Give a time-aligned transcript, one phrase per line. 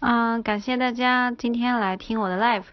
[0.00, 2.64] 嗯，感谢大家今天来听我的 live。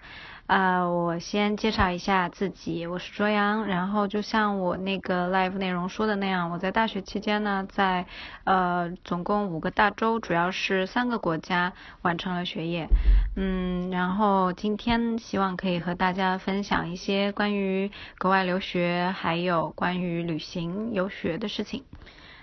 [0.46, 3.66] 呃，我先介绍一下自己，我是卓阳。
[3.66, 8.06] 然后就像我那个 live 内容说的那样，我在大学期间呢，在
[8.44, 12.88] 呃总共五个大洲，主要是三个国家完成了学业。
[13.38, 21.86] 嗯，然后今天希望可以和大家分享一些关于国外留学，还有关于旅行游学的事情。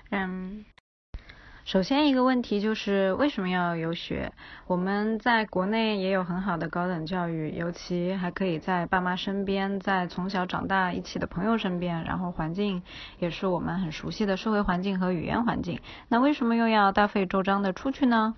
[0.09, 0.65] 嗯。
[1.71, 4.33] 首先一个问题就是为什么要游学？
[4.67, 12.83] 我们在国内也有很好的高等教育，尤其还可以在爸妈身边，在从小长大一起的朋友身边，然后环境
[13.21, 15.79] 也是我们很熟悉的社会环境和语言环境。
[16.09, 18.35] 那为什么又要大费周章的出去呢？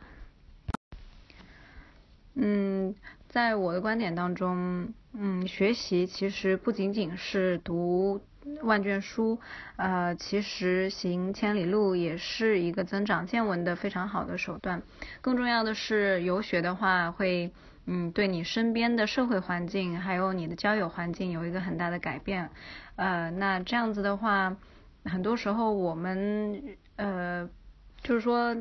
[2.35, 2.95] 嗯，
[3.31, 8.21] 在我的观点当中，嗯，学习其实不仅仅是读。
[8.63, 9.39] 万卷书，
[9.77, 14.83] 呃，其实行千里路也是一个增长见闻的非常好的手段。
[15.21, 17.53] 更重要的是，游学的话会，
[17.87, 22.51] 嗯，对你身边的社会环境还有你的交友环境有一个很大的改变。
[22.97, 24.57] 呃，那这样子的话，
[25.05, 26.63] 很多时候我们，
[26.97, 27.49] 呃，
[28.03, 28.57] 就是说，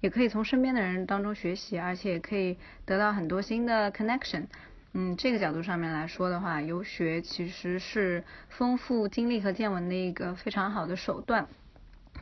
[0.00, 4.46] 也可以从身边的人当中学习，而且也可以得到很多新的 connection。
[4.92, 11.46] 嗯，这个角度上面来说的话，游学其实是丰富经历和见闻的一个非常好的手段。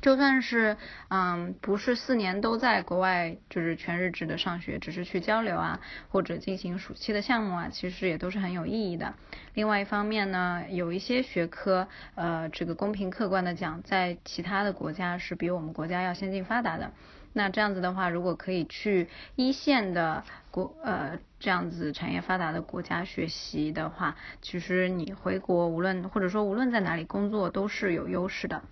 [0.02, 0.76] 就算是
[1.08, 9.14] 嗯，不是四年都在国外，就是全日制的上学，只是去交流啊，或者进行暑期的项目啊，其实也都是很有意义的。
[9.54, 16.92] 另外一方面呢，有一些学科，呃，这个公平客观的讲，在其他的国家是比我们国家要先进发达的。
[17.32, 28.62] 那这样子的话，如果可以去一线的国呃这样子产业发达的国家学习的话，其实你回国无论或者说无论在哪里工作都是有优势的。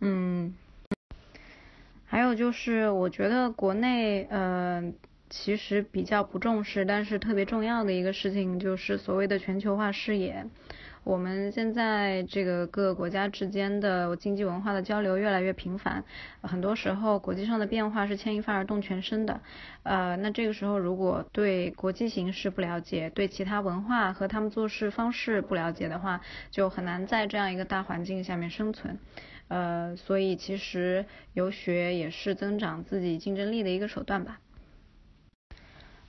[0.00, 0.54] 嗯，
[2.04, 4.92] 还有就是我觉得国内呃
[5.30, 10.46] 其实比较不重视，但是特别重要的一个事情就是所谓的全球化视野。
[11.04, 16.02] 我们现在这个各个国家之间的经济文化的交流越来越频繁，
[16.40, 19.40] 很多时候国际上的变化是牵一发而动全身的。
[19.82, 28.98] 呃，那这个时候如果对国际形势不了解，对其他文化和他们做事方式不了解的话，就很难在这样一个大环境下面生存。
[29.48, 31.04] 呃，所以其实
[31.34, 34.40] 游学也是增长自己竞争力的一个手段吧。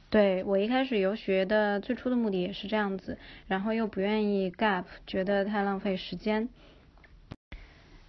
[0.09, 3.17] 对我一开始游学的最初的目的也是这样子，
[3.47, 6.47] 然后又不愿意 gap，觉得太浪费时间。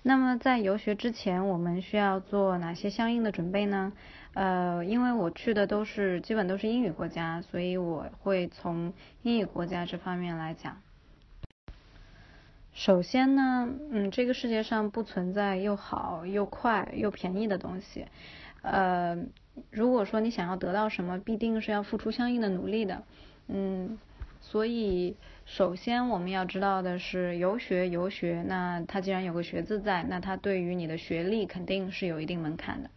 [0.02, 3.92] 那么在游学之前，我们需要做哪些相应的准备呢？
[4.34, 8.92] 呃，因为我去的都是基本都是英语国家，所以我会从
[9.22, 10.80] 英语国家这方面来讲。
[12.72, 18.06] 首先呢，嗯，这个世界上不存在又好又快又便宜的东西，
[18.62, 19.18] 呃。
[19.70, 23.02] 如果说你想要得到什么，必定是要付出相应的努力的，
[23.48, 23.98] 嗯，
[24.40, 32.90] 所以首先我们要知道的是，游学游学，那它既然有个学字在，那它对于你的学历肯定是有一定门槛的。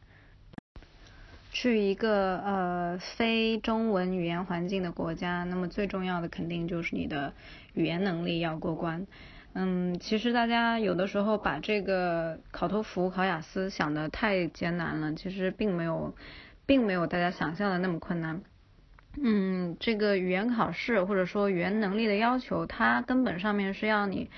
[1.51, 7.33] 去一个呃非中文语言环境的国家，那么最重要的肯定就是你的
[7.73, 9.07] 语言能力要过关。
[9.53, 16.13] 嗯，其实大家有的时候把这个考托福、考雅思想的太艰难了，其实并没有。
[16.69, 18.43] 并没有大家想象的那么困难。
[19.19, 24.29] 嗯，这个语言考试或者说语言能力的要求，它根本上面是要你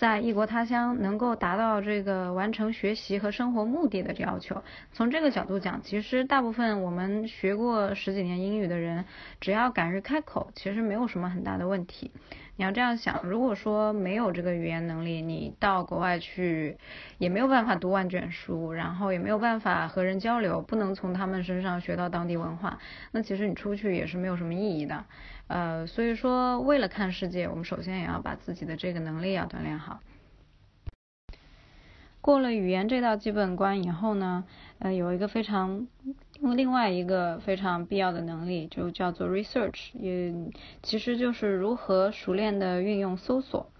[0.00, 4.62] 在异国他乡能够达到这个完成学习和生活目的的要求。
[4.94, 9.04] 从这个角度讲，其实大部分我们学过十几年英语的人，
[9.42, 12.10] 只要敢于开口，其实没有什么很大的问题。
[12.56, 16.78] 你要这样想，如果说没有这个语言能力，你到国外去
[17.18, 22.78] 也没有办法读万卷书，然后也没有办法和人交流，不能从他们身上学到当地文化，
[23.12, 25.04] 那其实你出去也是没有什么意义的。
[25.50, 29.98] 呃，所以说为了看世界，我们首先也要把自己的这个能力要锻炼好。
[32.20, 34.44] 过了语言这道基本关以后呢，
[34.78, 35.88] 呃，有一个非常。
[36.56, 40.32] 另外一个非常必要的能力，就叫做 research，也
[40.82, 43.70] 其实就是如何熟练的运用搜索。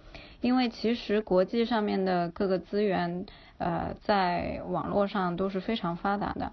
[0.43, 3.25] 因为其实国际上面的各个资源，
[3.57, 6.53] 呃，在网络上都是非常发达的。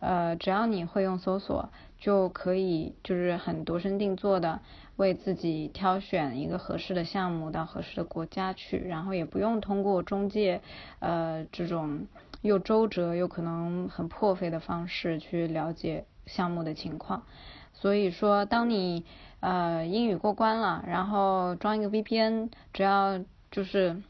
[0.00, 4.60] 呃，只要你会用搜索，就可以就是很度身定做的
[4.96, 10.60] 为自己挑选一个合适的项目到合适的国家去，然后也不用通过中介，
[11.00, 12.06] 呃，这种。
[12.40, 17.24] 又周折又可能很破费的方式去了解项目的情况，
[17.72, 19.04] 所以说，当你
[19.40, 23.18] 呃英语过关了，然后装一个 VPN，只要
[23.50, 24.00] 就是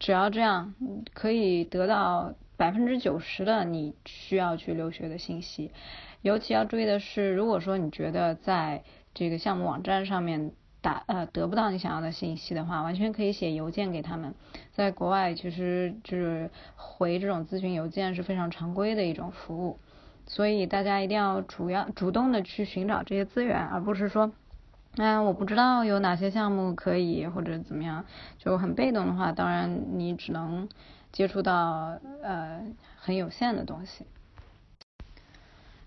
[0.00, 0.74] 只要这样，
[1.14, 5.70] 可以得到百分之九十的你需要去留学的信息。
[6.20, 8.84] 尤其要注意的是，如果说你觉得在
[9.14, 14.34] 这个项目网站上面打呃得不到你想要的信息的话，完全可以写邮件给他们。
[14.70, 19.78] 在国外，其实就是回这种咨询邮件是非常常规的一种服务，
[20.26, 24.32] 所以大家一定要主要主动的去寻找这些资源，而不是说。
[24.98, 28.04] 嗯，我不知道有哪些项目可以或者怎么样，
[28.36, 30.68] 就很被动的话，当然你只能
[31.12, 32.64] 接触到呃
[32.96, 34.06] 很有限的东西。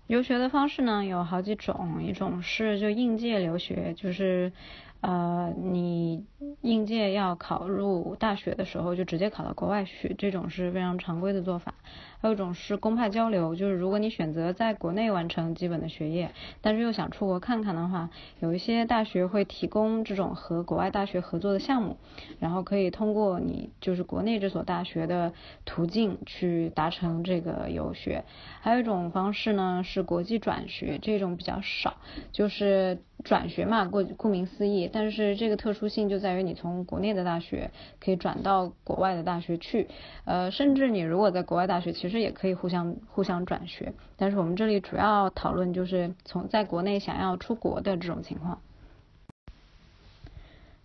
[0.06, 4.52] 留学的方式呢有好几种，一种是就应届留学，就是
[5.00, 6.24] 呃你
[6.62, 11.74] 应届要考入大学的时候就直接考到国外去，这种是非常常规的做法。
[12.20, 18.10] 还有一种是公派交流，就是如果你选择在国内完成基本的学业，但是又想出国看看的话，
[18.40, 21.98] 有一些大学会提供这种和国外大学合作的项目，
[22.40, 25.32] 然后可以通过你就是国内这所大学的
[25.64, 28.24] 途径去达成这个游学。
[28.60, 31.94] 还有一种方式呢是国际转学，这种比较少，
[32.32, 37.70] 就是转学嘛，顾顾名思义，但是这个特殊性就在于你从国内的大学
[38.00, 39.86] 可以转到国外的大学去，
[40.24, 42.16] 呃，甚至你如果在国外大学其实。
[42.16, 48.58] 也可以互相互相转学，但是我们这里主要讨论就是从在国内想要出国的这种情况。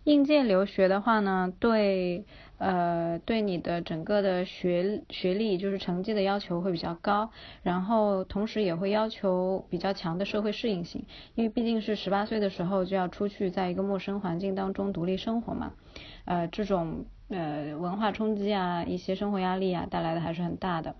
[0.03, 2.25] 应届留学的话呢，对
[2.57, 7.29] 呃对你的整个的学学历就是成绩的要求会比较高，
[7.63, 11.05] 然后同时也会要求比较强的社会适应性，
[11.35, 15.73] 因为毕竟是十八岁的时候就要出去在一个陌生环境当中独立生活嘛，
[16.25, 17.05] 呃这种。
[17.33, 20.95] 呃，文化冲击啊，一些生活压力啊，带来的还是很大的，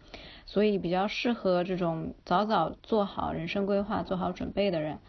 [0.46, 5.00] 所以比较适合这种早早做好人生规划、做好准备的人。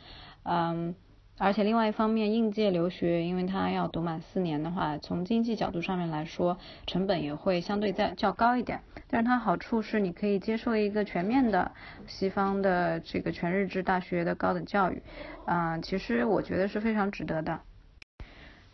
[0.43, 0.97] 嗯，
[1.45, 6.57] 而且另外一方面，应届留学，因为他要读满四年的话，从经济角度上面来说，
[6.87, 8.81] 成本也会相对在较高一点。
[9.09, 11.73] 但是它好处是，你可以接受一个全面的
[12.07, 15.03] 西方的这个全日制大学的高等教育。
[15.45, 17.59] 啊，其实我觉得是非常值得的。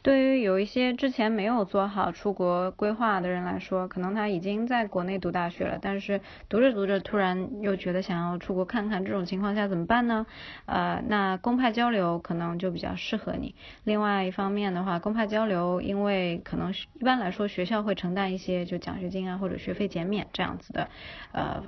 [0.00, 10.24] 对于有一些之前没有做好出国规划的人来说，可能他已经在国内读大学了，但是读着读着突然又觉得想要出国看看，这种情况下怎么办呢？
[10.66, 13.54] 呃，那公派交流可能就比较适合你。
[13.84, 20.88] 另外一方面的话，公派交流因为可能一般来说学校会承担一些就奖学金啊或者学费减免这样子的，
[21.32, 21.62] 呃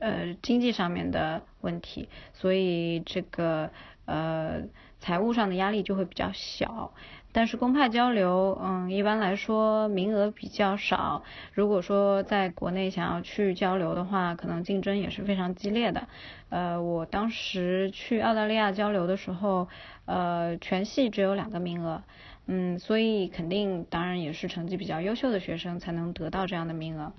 [0.00, 3.70] 呃经济上面的问题，所以这个
[4.04, 4.62] 呃
[4.98, 6.92] 财务上的压力就会比较小。
[7.32, 11.22] 但是公派交流，嗯，一般来说名额比较少。
[11.54, 16.06] 如果说在国内想要去交流的话，可能竞争也是非常激烈的。
[16.50, 19.68] 呃，我当时去澳大利亚交流的时候，
[20.04, 22.02] 呃，全系只有两个名额，
[22.46, 27.12] 嗯，所以肯定当然也是成绩比较优秀的学生才能得到这样的名额。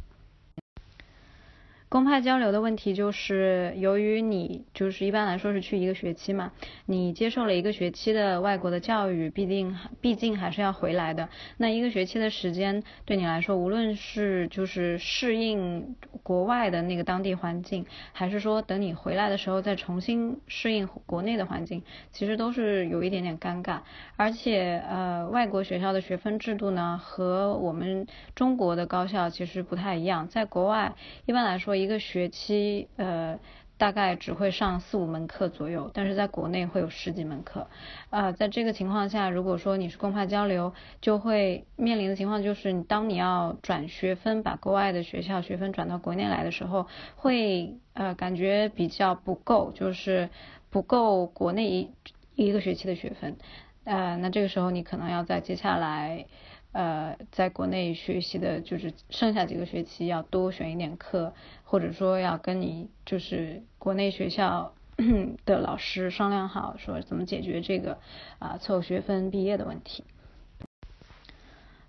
[1.94, 6.52] 公派交流的问题就是，由于你就是一般来说是去一个学期嘛，
[6.88, 11.30] 你接受了一个学期的外国的教育，毕竟毕竟还是要回来的。
[11.58, 23.78] 那一个学期的时间对你来说，无论是就是适应国外的那个当地环境，还是说等你回来的时候再重新适应国内的环境，其实都是有一点点尴尬。
[24.18, 30.28] 而且呃，外国学校的学分制度呢，和我们中国的高校其实不太一样。
[30.28, 30.92] 在国外
[31.28, 31.83] 一般来说。
[31.84, 33.38] 一个学期，呃，
[33.78, 37.68] 大概只会上四五门课左右，但是在国内会有十几门课，
[38.10, 50.30] 啊，在这个情况下，如果说你是公派交流，就会面临的情况就是，你当你要转学分，把国外的学校学分转到国内来的时候，会呃感觉比较不够，就是
[50.70, 51.92] 不够国内一
[52.36, 53.36] 一个学期的学分，
[53.84, 56.26] 呃，那这个时候你可能要在接下来。
[56.74, 64.74] 呃，在国内学习的，就是剩下几个学期要多选一点课，或者说要跟你就是国内学校
[65.46, 68.00] 的老师商量好，说怎么解决这个
[68.40, 70.04] 啊凑学分毕业的问题。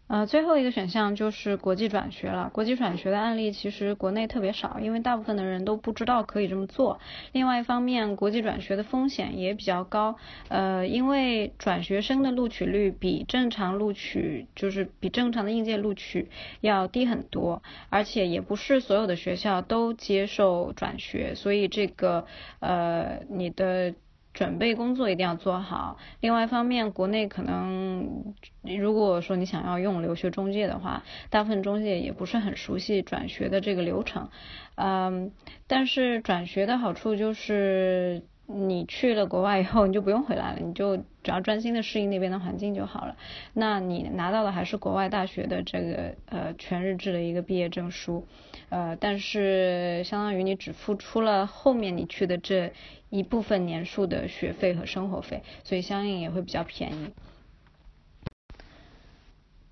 [0.06, 2.50] 呃，最后一个选项就是国际转学了。
[2.52, 7.00] 国际转学的案例其实国内特别少，因为大部分的人都不知道可以这么做。
[7.32, 10.16] 另外一方面，国际转学的风险也比较高。
[10.48, 16.28] 呃，因为转学生的录取率比正常录取，就是比正常的应届录取
[16.60, 22.26] 要低很多，而且也不是所有的学校都接受转学，所以这个
[22.60, 23.94] 呃，你的。
[24.34, 25.96] 准备工作一定要做好。
[26.20, 34.28] 另外一方面，国内可能如果说你想要用留学中介的话，大部分中介也不是很熟悉转学的这个流程。
[34.74, 35.30] 嗯，
[35.68, 43.16] 但是转学的好处就是你去了国外以后，你就不用回来了，你就只要专心的适应那边的环境就好了。
[43.52, 48.26] 那你拿到的还是国外大学的这个呃全日制的一个毕业证书，
[48.68, 52.72] 呃，但是相当于你只付出了后面你去的这
[53.14, 57.12] 一部分年数的学费和生活费，所以相应也会比较便宜。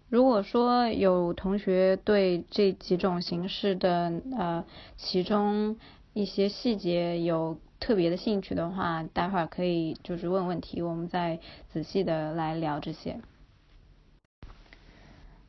[0.08, 4.64] 如果说有同学对这几种形式的呃
[4.96, 5.76] 其中
[6.14, 7.58] 一些细节有。
[7.82, 11.40] 特别的兴趣的话，待会儿可以就是问问题，我们再
[11.72, 13.18] 仔细的来聊这些。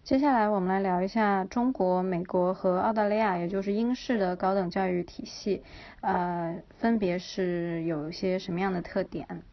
[0.03, 5.63] 接下来我们来聊一下中国、美国和澳大利亚，也就是英式的高等教育体系，
[6.01, 9.43] 呃，分别是有一些什么样的特点。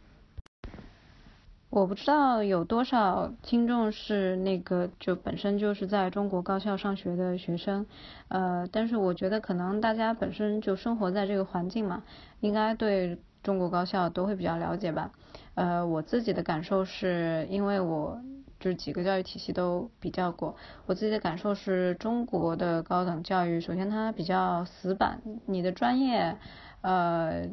[1.69, 7.87] 我不知道有多少听众是那个就本身就是在中国高校上学的学生，
[8.26, 12.02] 呃，但是我觉得可能大家本身就生活在这个环境嘛，
[12.40, 15.12] 应该对中国高校都会比较了解吧。
[15.54, 18.21] 呃，我自己的感受是因为我
[18.61, 20.55] 就是几个教育体系都比较过，
[20.87, 26.37] 我自己的感受是中国的高等教育，首先它比较死板，你的专业
[26.83, 27.49] 呃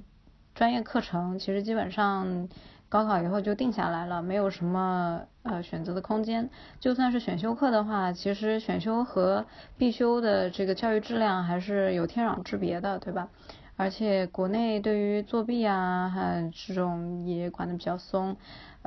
[0.54, 2.48] 专业课程其实基本上。
[2.90, 6.50] 高考以后就定下来了，没有什么呃选择的空间。
[6.80, 9.46] 就算是选修课的话，其实选修和
[9.78, 13.28] 必修的这个教育质量还是有天壤之别的，对吧？
[13.76, 18.38] 而且国内对于作弊啊，还这种也管的比较松。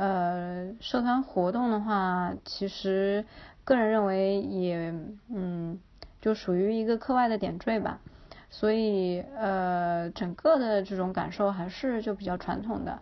[0.00, 3.26] 呃，社团活动的话，其实
[3.64, 4.94] 个人认为也
[5.28, 5.78] 嗯，
[6.22, 8.00] 就属于一个课外的点缀吧。
[8.48, 12.98] 所以呃，整个的这种感受还是就比较传统的。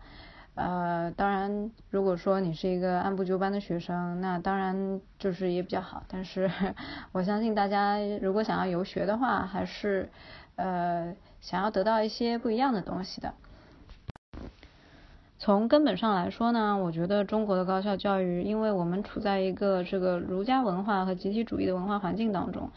[0.56, 6.02] 呃，当然，如果说你是一个按部就班的学生，那当然就是也比较好。
[6.08, 6.50] 但是
[7.12, 10.10] 我相信大家如果想要游学的话，还是
[10.56, 13.34] 呃想要得到一些不一样的东西的。
[15.40, 22.70] 从根本上来说呢，我觉得中国的高校教育，因为我们处在一个这个儒家文化和集体主义的文化环境当中。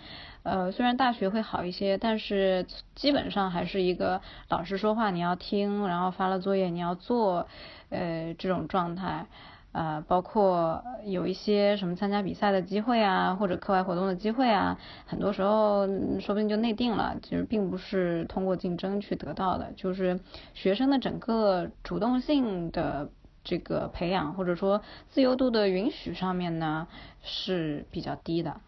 [0.43, 2.65] 呃，虽然大学会好一些，但是
[2.95, 7.47] 基本上还是一个老师说话你要听，然后发了作业你要做，
[7.89, 9.25] 呃，这种状态，
[9.71, 15.87] 呃，包括有一些什么参加比赛的机会啊，或者课外活动的机会啊，很多时候
[16.19, 20.19] 说不定就内定了，其实并不是通过竞争去得到的，就是
[20.53, 23.09] 学生的整个主动性的
[23.43, 26.87] 这个培养，或者说自由度的允许上面呢
[27.21, 28.59] 是比较低的。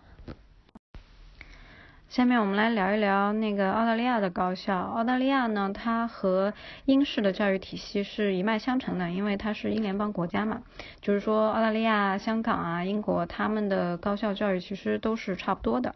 [2.14, 4.78] 下面我们来聊一聊那个澳大利亚的高校。
[4.78, 6.54] 澳大利亚呢，它和
[6.86, 10.62] 英式的教育体系是一脉相承的，因为它是英联邦国家嘛。
[11.02, 15.96] 就是说，澳大利亚、香港啊、英国，他们的高校教育其实都是差不多的。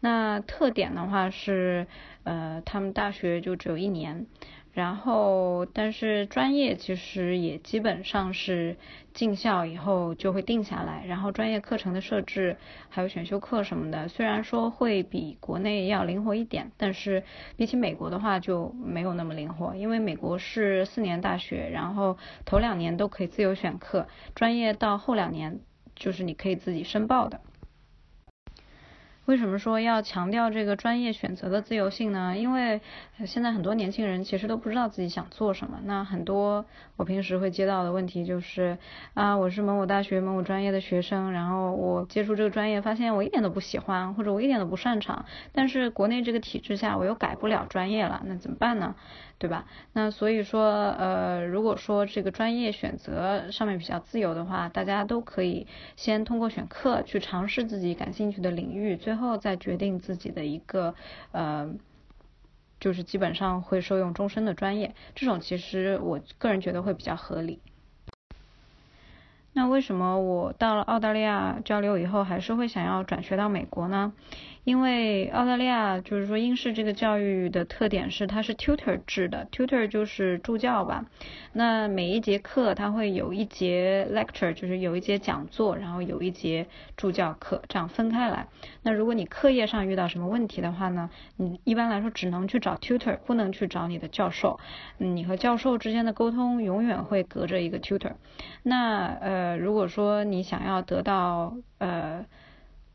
[0.00, 1.86] 那特点的话是，
[2.24, 4.26] 呃，他们大学就只有一年。
[4.74, 8.76] 然后，但是专业其实也基本上是
[9.12, 12.56] 进校以后就会定下来，然后专业课程的设置
[12.88, 17.22] 还有选修课什么的，虽然说会比国内要灵活一点，但是
[17.56, 25.60] 比起美国的话就没有那么灵活，因为美国是四年大学，然后头两年都可以自由选课，专业到后两年
[25.94, 27.40] 就是你可以自己申报的。
[29.26, 32.36] 为什么说要强调这个专业选择的自由性呢？
[32.36, 32.82] 因为
[33.24, 35.78] 现在很多年轻人其实都不知道自己想做什么。
[35.84, 36.66] 那很多
[36.96, 38.76] 我平时会接到的问题就是
[39.14, 45.24] 啊，我是某某大学某某专业的学生，然后我接触这个专业，发现我一点都不喜欢，或者我一点都不擅长。
[45.52, 48.94] 但是国内这个体制下，我又改不了专业了，那怎么办呢？
[49.44, 49.66] 对吧？
[49.92, 60.94] 那所以说，呃，如果说这个专业选择上面比较自由的话，大家都可以先通过选课去尝试自己感兴趣的领域，最后再决定自己的一个
[61.32, 61.74] 呃，
[62.80, 64.94] 就是基本上会受用终身的专业。
[65.14, 67.60] 这种其实我个人觉得会比较合理。
[69.52, 74.14] 那为什么我到了澳大利亚交流以后，还是会想要转学到美国呢？
[74.64, 81.04] 因为澳大利亚就是说英式这个教育的特点是它是 tutor 制的，tutor 就是助教吧。
[81.52, 86.66] 那每一节课它会有一节 lecture，就是有一节讲座，然后有一节
[86.96, 88.48] 助教课，这样分开来。
[88.82, 94.58] 那如果你课业上遇到什么问题的话呢，你一般来说只能去找 tutor，不能去找你的教授。
[94.96, 98.14] 你和教授之间的沟通永远会隔着一个 tutor。
[98.62, 102.24] 那呃，如果说你想要得到呃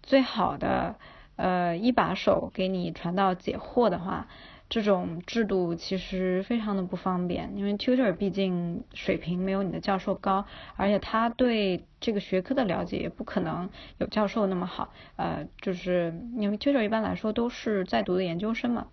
[0.02, 0.96] 最好的
[1.39, 4.27] 呃，一把手给你传道解惑的话，
[4.67, 13.69] 这种制度其实非常的不方便，因为 tutor 毕竟水平没有你的教授高，而且他对这个学科的了解也不可能
[14.00, 14.91] 有教授那么好。
[15.15, 18.88] 呃，就是因为 tutor 一般来说都是在读的研究生嘛，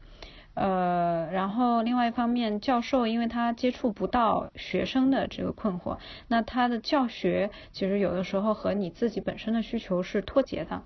[0.55, 5.99] 呃，然后另外一方面，教授因为他接触不到学生的这个困惑，
[6.29, 10.85] 那他的教学其实有的时候和你自己本身的需求是脱节的。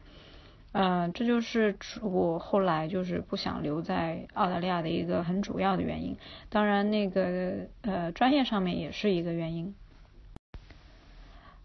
[0.73, 6.17] 嗯，这就是我后来就是不想留在澳大利亚的一个很主要的原因。
[6.49, 9.75] 当然，那个呃专业上面也是一个原因。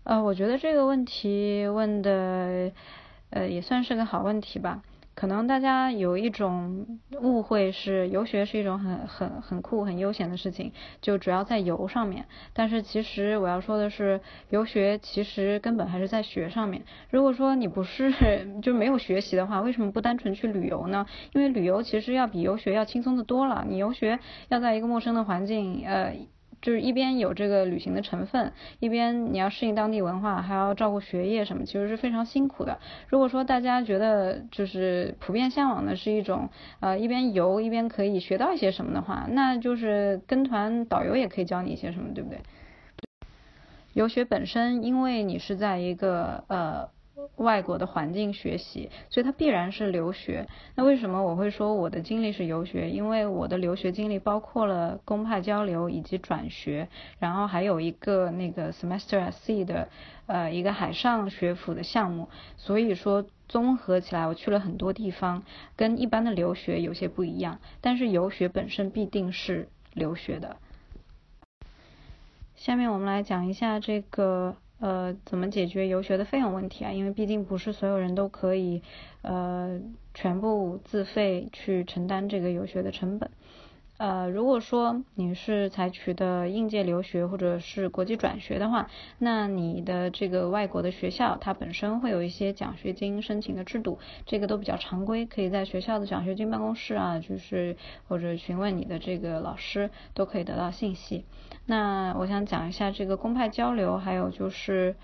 [0.06, 2.72] 呃，我觉得这个问题问的
[3.30, 4.82] 呃也算是个好问题吧。
[5.16, 12.26] 可能大家有一种误会是游学是一种很很很酷很悠闲的事情，就主要在游上面。
[12.54, 14.20] 但是其实我要说的是，
[14.50, 16.84] 游学其实根本还是在学上面。
[17.10, 18.14] 如果说你不是
[18.62, 21.06] 就没有学习的话，为什么不单纯去旅游呢？
[21.34, 23.66] 因为旅游其实要比游学要轻松的多了。
[23.68, 24.20] 你游学
[24.50, 26.14] 要在一个陌生的环境，呃。
[26.66, 32.80] 就是一边有这个旅行的成分，一边你要适应当地文化，还要照顾学业什么，其实是非常辛苦的。
[33.08, 42.40] 如果说大家觉得就是普遍向往的是一种呃一边游一边可以学到一些什么的话，那就是跟团导游也可以教你一些什么，对不对？
[43.94, 46.95] 游学本身，因为你是在一个呃。
[47.38, 50.48] 外国的环境学习，所以它必然是留学。
[50.76, 52.90] 那为什么我会说我的经历是游学？
[52.90, 56.88] 因为我的留学经历包括了公派交流以及转学，
[57.20, 59.88] 然后还有一个那个 semester at sea 的
[60.28, 62.28] 呃一个海上学府的项目。
[62.58, 65.44] 所以说综合起来，我去了很多地方，
[65.76, 67.60] 跟一般的留学有些不一样。
[67.82, 70.58] 但是游学本身必定是留学的。
[72.56, 74.56] 下面我们来讲一下这个。
[74.80, 76.92] 呃，怎么解决游学的费用问题啊？
[76.92, 78.82] 因为毕竟不是所有人都可以
[79.22, 79.80] 呃
[80.14, 83.32] 全部自费去承担这个游学的成本。
[83.98, 97.78] 呃，如果说你是采取的应届留学或者是国际转学的话，那你的这个外国的学校它本身会有一些奖学金申请的制度，这个都比较常规，可以在学校的奖学金办公室啊，就是
[98.10, 101.24] 或者询问你的这个老师都可以得到信息。
[101.66, 104.98] 那我想讲一下这个公派交流，还有就是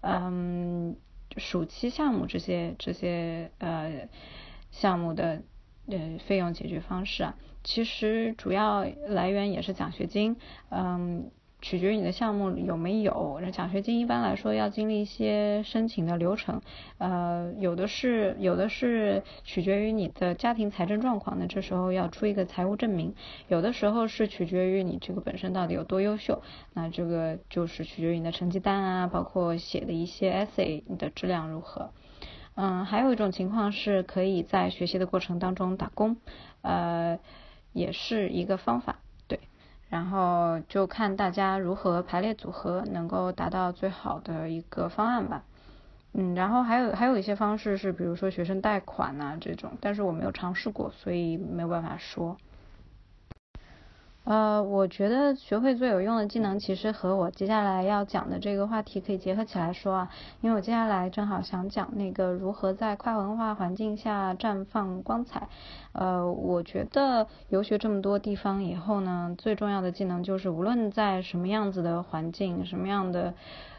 [0.00, 0.96] 嗯
[1.36, 4.08] 暑期项目这些这些呃
[4.70, 5.42] 项目的
[5.86, 7.34] 呃费用解决方式啊。
[7.64, 10.36] 其实主要来源也是奖学金，
[10.70, 13.40] 嗯，取决于你的项目有没有。
[13.42, 16.62] 那奖学金一般来说要经历一些申请的流程，
[16.98, 23.14] 呃，有的是有的是取决于你的家庭财政状况，那这时候要出一个财务证明。
[23.48, 26.40] 有的时候是取决于你这个本身到底有多优秀，
[26.74, 31.90] 那这个就是取决于你的成绩单啊，包括写的一些 essay，你的质量如何。
[32.54, 36.16] 嗯，还有一种情况是可以在学习的过程当中打工，
[36.62, 37.18] 呃。
[37.78, 38.96] 也是一个方法，
[39.28, 39.38] 对，
[39.88, 45.44] 然后就看大家如何排列组合，能够达到最好的一个方案吧。
[46.12, 52.36] 嗯，然后还有还有一些方式是，比如说学生贷款呐这种，但是我没有尝试过，所以没有办法说。
[54.28, 60.10] 呃，我觉得学会最有用的技能，其实和我接下来要讲的这个话题可以结合起来说啊，
[60.42, 65.48] 因为我接下来正好想讲那个如何在跨文化环境下绽放光彩。
[65.92, 73.32] 呃，我觉得游学这么多地方以后呢，最重要的技能就是无论在什么样子的环境、什么样的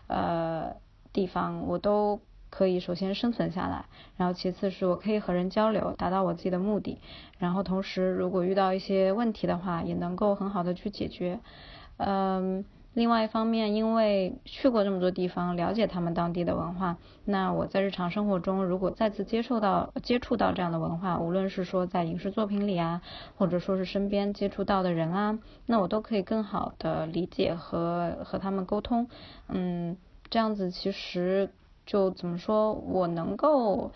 [0.07, 0.73] 呃
[1.13, 2.19] 地方，我都。
[2.49, 3.85] 可以首先生存下来，
[4.17, 6.97] 然后其次是我可以和人交流，达到我自己的目的，
[7.37, 11.39] 然后同时如果遇到一些问题的话，也能够很好的去解决。
[11.97, 23.01] 嗯，另外一方面，因为去过这么多地方，了解他们当地的文化，那我在日常生活中如果再次接受到接触到这样的文化，无论是说在影视作品里啊，
[23.37, 29.07] 或者说是身边接触到的人啊，那我都可以更好的理解和和他们沟通。
[29.49, 29.97] 嗯，
[30.29, 31.51] 这样子其实。
[31.89, 33.91] 就怎么说，我能够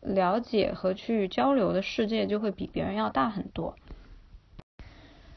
[0.00, 3.74] 了解和去交流的世界就会比别人要大很多。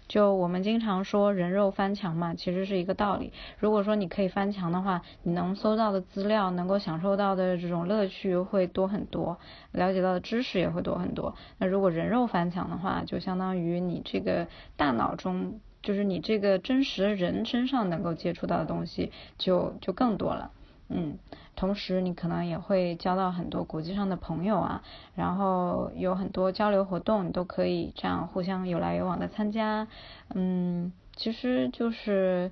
[0.08, 3.34] 就我们经常说人肉翻墙嘛，其实是一个道理。
[3.58, 9.40] 如果说你可以翻墙的话，你能搜到的资料，能够享受到的这种乐趣会多很多，
[9.72, 11.34] 了解到的知识也会多很多。
[11.58, 20.52] 那如果人肉翻墙的话，就相当于你这个大脑中，就是你这个真实的人身上能够接触到的东西就就更多了。
[20.94, 21.18] 嗯，
[21.56, 24.84] 同时你可能也会交到很多国际上的朋友啊，
[25.16, 29.88] 然后有很多交流活动，你都可以这样互相有来有往的参加。
[30.36, 32.52] 嗯，其实就是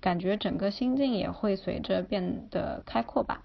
[0.00, 3.42] 感觉整个心境也会随着变得开阔吧。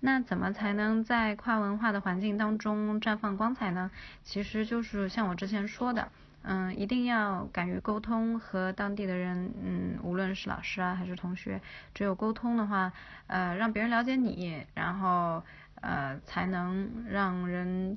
[0.00, 3.90] 那怎么才能在跨文化的环境当中绽放光彩呢？
[4.24, 6.08] 其实就是像我之前说的。
[6.42, 11.60] 嗯，一定要敢于沟通和当地的人，嗯，无论是老师啊还是同学，
[11.94, 12.92] 只有沟通的话，
[13.28, 15.42] 呃，让别人了解你，然后
[15.80, 17.96] 呃，才能让人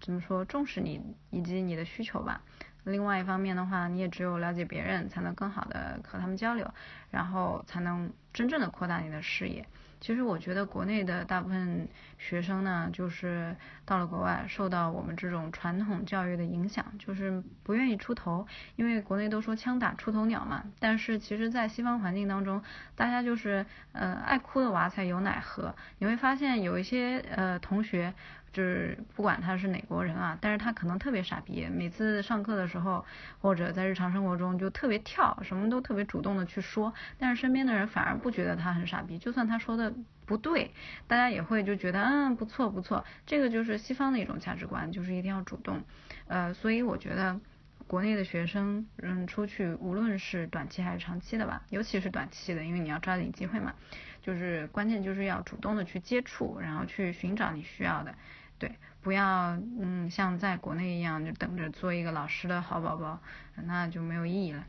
[0.00, 2.42] 怎么说重视你以及你的需求吧。
[2.84, 6.72] 另外一方面的话，你也只有了解别人，才能更好的和他们交流，
[7.10, 9.66] 然后才能真正的扩大你的视野。
[10.00, 20.64] 其实我觉得国内的大部分学生呢，就是到了国外，受到我们这种传统教育的影响，就是不愿意出头，因为国内都说枪打出头鸟嘛。
[20.78, 22.62] 但是其实，在西方环境当中，
[22.94, 25.74] 大家就是呃爱哭的娃才有奶喝。
[25.98, 28.14] 你会发现有一些呃同学。
[28.52, 33.04] 就是不管他是哪国人啊，但是他可能特别傻逼，每次上课的时候
[33.40, 39.92] 或者在日常生活中就特别跳，什么都特别主动的去说，但是身边的人反而不觉得他很傻逼，就算他说的
[40.26, 40.72] 不对，
[41.06, 45.82] 大家也会就觉得嗯不错不错，这个就是西方的一种价值观，就是一定要主动，
[46.26, 47.40] 呃，所以我觉得。
[47.86, 53.72] 国内的学生，嗯，出去无论是短期还是长期的吧，尤其是短期的，因为你要抓紧机会嘛，
[54.20, 58.14] 就是关键就是要主动的去接触，然后去寻找你需要的，
[58.58, 63.20] 对，不要嗯像在国内一样就等着做一个老师的好宝宝，
[63.64, 64.64] 那就没有意义了。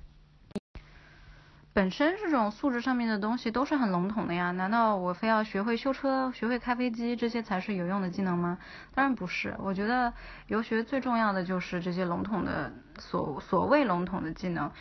[1.74, 8.58] 本身这种素质上面的东西都是很笼统的呀，难道我非要学会修车、学会开飞机这些才是有用的技能吗？
[8.94, 10.14] 当然不是，我觉得
[10.48, 14.72] 游学最重要的就是这些笼统的所所谓笼统的技能，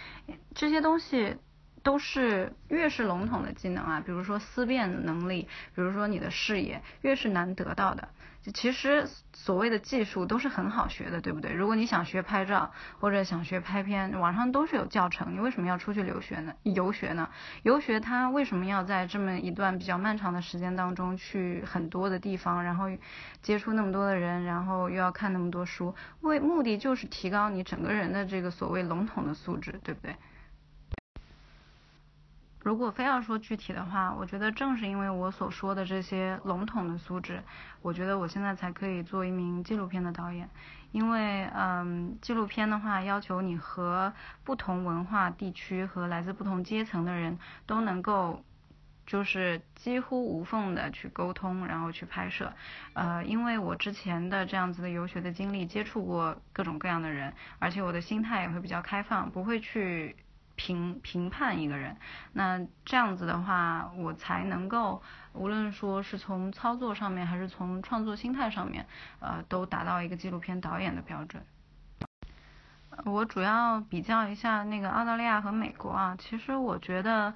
[0.55, 1.37] 这些东西。
[1.83, 8.09] 都是越是笼统的技能啊，比如说思辨能力，比如说你的视野，越是难得到的。
[8.41, 11.53] 就其实所谓的技术都是很好学的，对不对？
[11.53, 15.35] 如果你想学拍照或者想学拍片，网上都是有教程。
[15.35, 16.55] 你为什么要出去留学呢？
[16.63, 17.29] 游学呢？
[17.65, 22.85] 游学它为什么要在这么一段比较漫长的时间当中去很多的地方，然后
[23.43, 25.93] 接触那么多的人，然后又要看那么多书？
[26.21, 30.15] 为目的就是提高你整个人的这个所谓笼统的素质，对不对？
[32.69, 37.43] 如果非要说具体的话，我觉得正是因为我所说的这些笼统的素质，
[37.81, 40.47] 我觉得我现在才可以做一名纪录片的导演。
[40.93, 44.13] 因为，嗯，纪录片的话，要求你和
[44.45, 48.45] 不同文化地区和来自不同阶层的人都能够，
[49.07, 52.53] 就是几乎无缝的去沟通，然后去拍摄。
[52.93, 60.15] 呃，因为我之前的这样子的游学的经历，接触过各种各样的人，而且我的心态也会比较开放，不会去。
[60.59, 61.97] 评评判一个人，
[62.33, 65.01] 那这样子的话，我才能够
[65.33, 68.85] 无论说是从操作上面，还是从创作心态上面，
[69.21, 71.43] 呃，都达到一个纪录片导演的标准。
[73.05, 77.33] 我主要比较一下那个澳大利亚和美国啊，其实我觉得。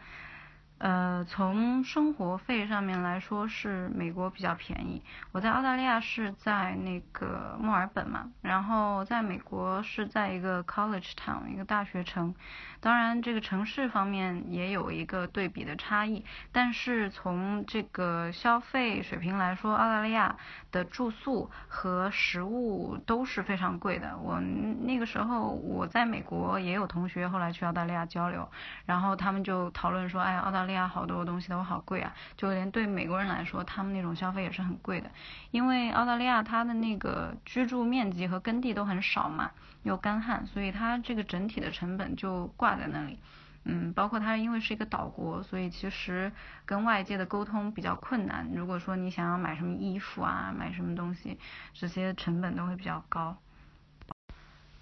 [0.82, 5.00] 呃，从生活费上面来说是美国比较便宜。
[5.30, 12.34] 我在澳大利亚是在那个墨尔本嘛，然后在美国是在一个 college town 一个大学城。
[12.80, 20.34] 当然，这个城市方面也有一个对比的差异，但是从这个消费水平来说，澳大利亚
[20.72, 24.18] 的住宿和食物都是非常贵的。
[24.18, 28.50] 我那个时候我在美国也有同学后来去澳大利亚交流，
[28.84, 35.10] 然后他们就讨论说，哎，澳大利亚好多东西都好贵啊，就连对美国人来说，他们那种消费也是很贵的，
[35.50, 39.50] 因为澳大利亚它的那个居住面积和耕地都很少嘛，
[39.82, 43.18] 又干旱，所以它这个整体的成本就挂在那里，
[43.64, 46.32] 嗯，包括它因为是一个岛国，所以其实
[46.64, 48.48] 跟外界的沟通比较困难。
[48.54, 51.38] 如果说你想要买什么衣服啊，买什么东西，
[51.72, 53.36] 这些成本都会比较高。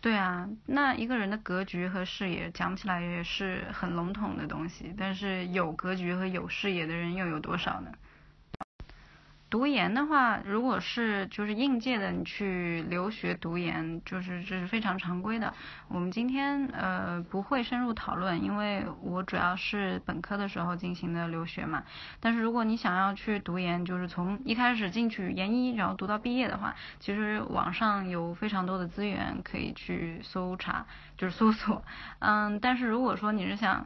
[0.01, 7.93] 对啊，那一个人的格局和视野讲起来也是很笼统的东西，但是有格局和有视野的人又有多少呢？
[9.51, 15.53] 读研的话，如果是就是应届的，你去留学读研，就是这是非常常规的。
[15.89, 21.83] 我们今天呃不会深入讨论，因为我主要是本科的时候进行的留学嘛。
[22.21, 30.87] 但是如果你想要去读研，就是从一开始进去研一，然后读到毕业的话，其实网上有非常多的资源可以去搜查，
[31.19, 31.83] 就是搜索。
[32.21, 33.85] 嗯，但是如果说你是想。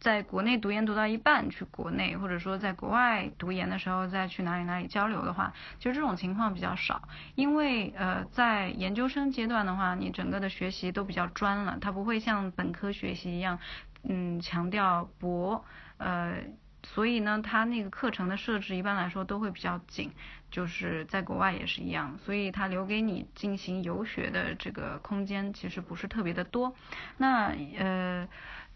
[0.00, 7.02] 在国内读研读到一半去国内，或者说在国外读研的时候再去哪里哪里交流的话，其实这种情况比较少，
[7.34, 13.58] 因为呃在研究生阶段的话，你整个的学习都比较专了，它不会像本科学习一样，
[14.04, 15.62] 嗯强调博，
[15.98, 16.38] 呃
[16.82, 20.10] 所以呢，它那个课程的设置一般来说都会比较紧，
[20.50, 26.74] 就是在国外也是一样，所以它留给你进行游学的这个空间其实不是特别的多，
[27.18, 28.26] 那呃。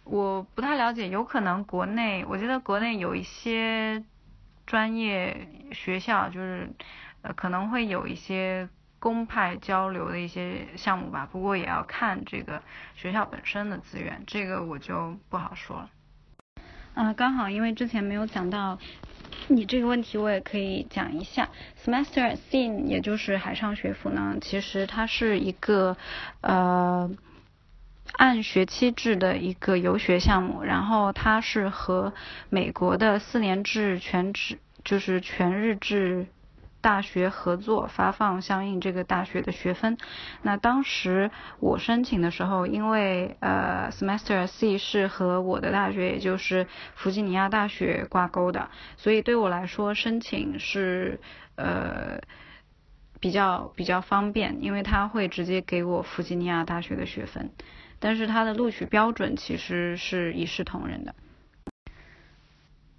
[0.04, 4.04] 我不太了解，有可能国内，我觉得国内有一些
[4.66, 6.70] 专业学校，就是
[7.22, 12.62] 呃可能会有一些公派交流的一些项目吧，不过也要看这个
[12.94, 15.90] 学校本身的资源，这个我就不好说了。
[16.94, 18.78] 啊，刚好因为之前没有讲到
[19.48, 21.48] 你这个问题我也可以讲一下
[21.84, 25.96] ，Semester at Sea 也就是海上学府呢，其实它是一个
[26.40, 27.10] 呃
[28.16, 32.12] 按学期制的一个游学项目，然后它是和
[32.48, 36.26] 美国的四年制全职就是全日制。
[36.84, 39.96] 大学合作发放相应这个大学的学分。
[40.42, 51.18] 那当时我申请的时候，因为呃 semester C 是和我的大学，也就是弗吉尼亚大学挂钩的，所以对我来说申请是
[51.56, 52.20] 呃
[53.18, 57.50] 比较比较方便，因为他会直接给我弗吉尼亚大学的学分。
[58.04, 61.14] 但是它的录取标准其实是一视同仁的。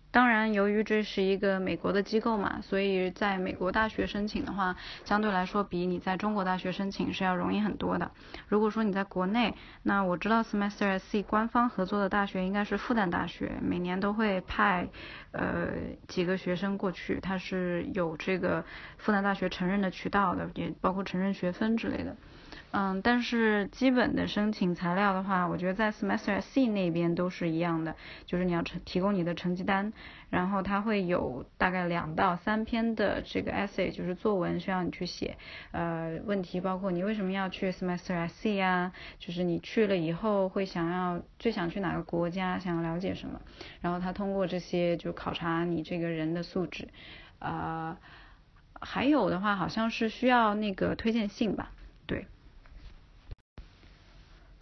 [0.10, 8.10] 当然，由于这是一个美国的机构嘛，所以在美国大学申请的话，相对来说比你在中国大学申请是要容易很多的。
[8.48, 14.88] 如果说你在国内，那我知道 Semester C 官方合作的大学应该是复旦大学，每年都会派
[15.34, 15.68] 呃
[16.08, 18.66] 几个学生过去，它是有这个
[18.98, 22.16] 复旦大学承认的渠道的，也包括承认学分之类的。
[22.78, 29.94] 嗯，但是基本的申请材料的话，我觉得在 Semester C 那边都是一样的，就是你要成提供你的成绩单，
[30.30, 35.38] 然后它会有大概两到三篇的这个 essay，就是作文需要你去写。
[35.72, 38.92] 呃，问题包括你为什么要去 Semester C 啊？
[39.20, 43.40] 就是你去了以后会想要最想去哪个国家，想要了解什么？
[43.80, 46.90] 然后他通过这些就考察你这个人的素质。
[47.40, 47.96] 呃，
[48.82, 51.72] 还有的话好像是需要那个推荐信吧？
[52.06, 52.28] 对。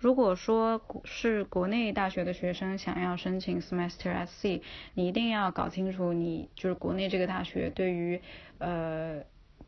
[0.04, 4.62] 如果说是国内大学的学生想要申请 Semester se
[4.96, 8.22] 你一定要搞清楚你就是国内这个大学对于
[8.58, 9.24] 呃。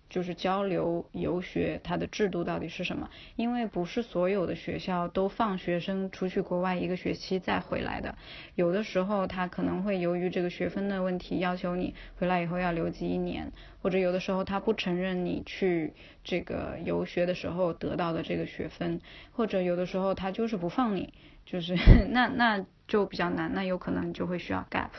[0.09, 3.09] 就是交流游学，它的制度到底是什么？
[3.35, 8.15] 因为不是所有的学校都放学生出去国外一个学期再回来的，
[8.55, 21.13] 有的时候他可能会由于这个学分的问题，要求你回来以后要留级一年，或者有的时候他不承认你去这个游学的时候得到的这个学分，或者有的时候他就是不放你，
[21.45, 21.75] 就是
[22.11, 24.89] 那那就比较难，那有可能就会需要 gap。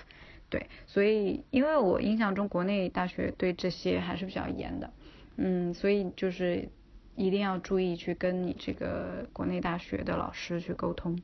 [0.48, 4.92] 对，所以因为我印象中国内大学对这些还是比较严的，
[5.36, 6.68] 嗯，所以就是
[7.14, 11.18] 一定要注意去跟你这个国内大学的老师去沟通。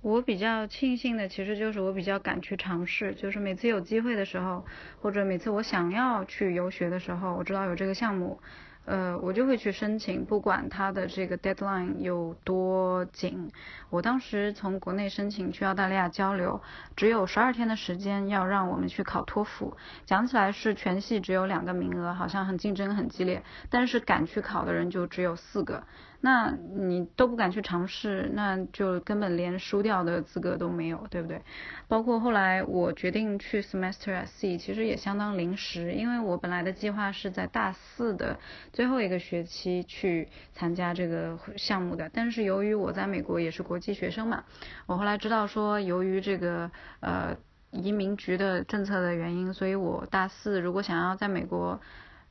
[0.00, 4.64] 我比较庆幸的其实就是我比较敢去尝试，就是每次有机会的时候，
[5.00, 8.40] 或者每次我想要去游学的时候，我知道有这个项目。
[8.84, 13.52] 呃，我就会去申请，不管他的这个 deadline 有多紧。
[13.90, 16.60] 我当时从国内申请去澳大利亚交流，
[16.96, 19.76] 只有十二天的时间要让我们去考托福。
[20.04, 25.84] 讲起来是全系只有两个名额，好像很竞争很激烈，但是敢去考的人就只有四个。
[26.24, 31.42] 那你都不敢去尝试，那就根本连输掉的资格都没有，对不对？
[31.88, 38.38] 包括后来我决定去 Semester at Sea，其实也相当临时，因为我本来的计划是在大四的
[38.72, 44.44] 最后一个学期去参加这个项目的，但是由于我在美国也是国际学生嘛，
[44.86, 47.36] 我后来知道说由于这个呃
[47.72, 51.80] 移民局的政策的原因，所以我大四如果想要在美国。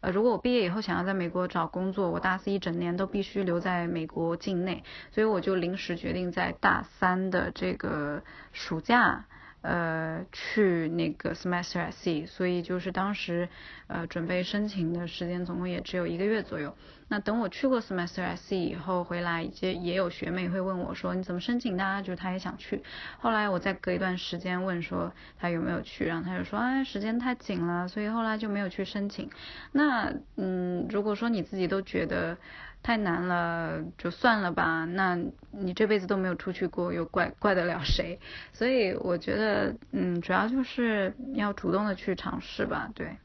[0.01, 9.25] 呃，如果我毕业以后想要在美国找工作，我大四一整年都必须留在美国境内，所以我就临时决定在大三的这个暑假。
[9.61, 13.47] 呃，去那个 semester at sea，所以就是当时
[13.87, 16.75] 呃准备申请的时间总共也只有一个月左右。
[17.09, 22.01] 那等我去过 semester at sea 以后回来，也也有学妹会问我说你怎么申请的？
[22.01, 22.81] 就是她也想去。
[23.19, 29.29] 后来我再隔一段时间问说她有没有去，然后她就说哎时间太紧了，所以后来就没有去申请。
[29.71, 32.37] 那嗯，如果说你自己都觉得。
[32.83, 34.85] 太难了，就算了吧。
[34.85, 35.15] 那
[35.51, 38.19] 你这辈子都没有出去过，又怪怪得了谁？
[38.53, 42.89] 所以我觉得，嗯，主要就是要主动的去尝试吧。
[42.95, 43.17] 对，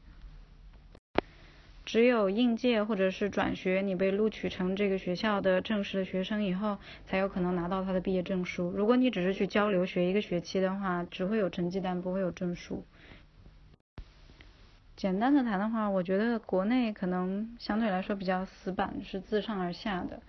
[1.85, 8.69] 只有应届或者是转学，你被录取成这个学校的正式的学生以后，才有可能拿到他的毕业证书。
[8.75, 12.83] 如果你只是去交流学一个学期的话，只会有成绩单，不会有证书。
[14.97, 20.19] 简单的谈的话，我觉得国内可能相对来说比较死板，是自上而下的。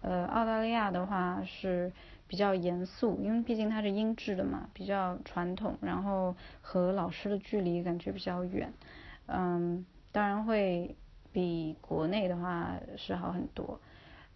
[0.00, 1.92] 呃，澳大利亚的话是
[2.26, 8.72] 比较严肃，因为毕竟它是英制的嘛，比较传统，然后和老师的距离感觉比较远。
[9.26, 10.96] 嗯，当然会
[11.32, 13.78] 比国内的话是好很多。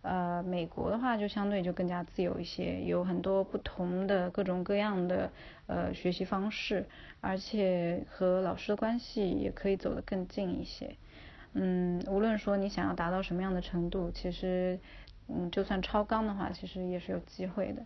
[0.02, 5.30] 呃，美国的话就相对就更加自由一些，有很多不同的各种各样的
[5.66, 6.88] 呃学习方式，
[7.22, 10.96] 而且和老师的关系也可以走得更近一些。
[11.54, 14.78] 嗯，无论说你想要达到什么样的程度，其实
[15.28, 17.82] 嗯就算超纲的话，其实也是有机会的。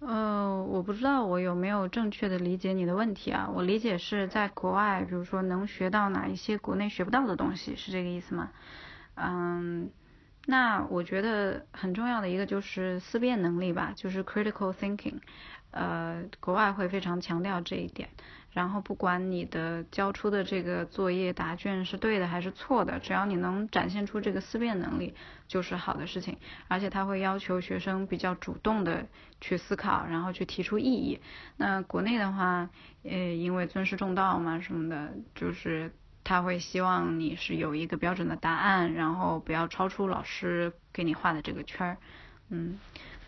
[0.00, 3.50] 呃，我我不知道我有没有正确的理解你的问题啊？
[3.54, 8.50] 我理解是在国外，比如说能学到哪一些国内学不到的东西，是这个意思吗？
[9.14, 9.90] 嗯，
[10.46, 15.20] 那我觉得很重要的一个就是思辨能力吧，就是 critical thinking，
[15.70, 18.08] 呃，国外会非常强调这一点。
[18.52, 25.14] 然后不管你的交出的这个作业答卷是对的还是错的，只要你能展现出这个思辨能力，
[25.46, 26.36] 就是好的事情。
[26.66, 29.06] 而且他会要求学生比较主动的
[29.40, 31.20] 去思考，然后去提出异议。
[31.56, 32.68] 那国内的话，
[33.04, 35.92] 呃，因为尊师重道嘛什么的，就是
[36.24, 41.98] 他会希望你是有一个标准的答案，然后不要超出老师给你画的这个圈儿，
[42.48, 42.80] 嗯。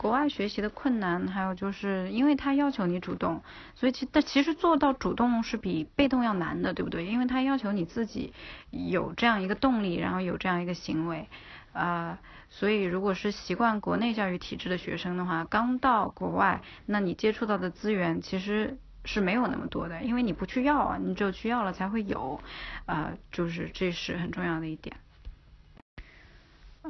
[0.03, 3.41] 国外学习的困难，还有就是因为他要求你主动，
[3.77, 7.07] 所以其但其实做到主动是比被动要难的，对不对？
[7.07, 8.33] 因为他要求你自己
[8.71, 11.29] 有这样一个动力，然后有这样一个行为，
[11.73, 12.19] 啊，
[12.51, 22.41] 所以如果是习惯国内教育体制的学生的话，刚到国外，那你接触到的资源其实是没有那么多的，因为你不去要啊，你只有去要了才会有，
[22.87, 24.97] 啊，就是这是很重要的一点。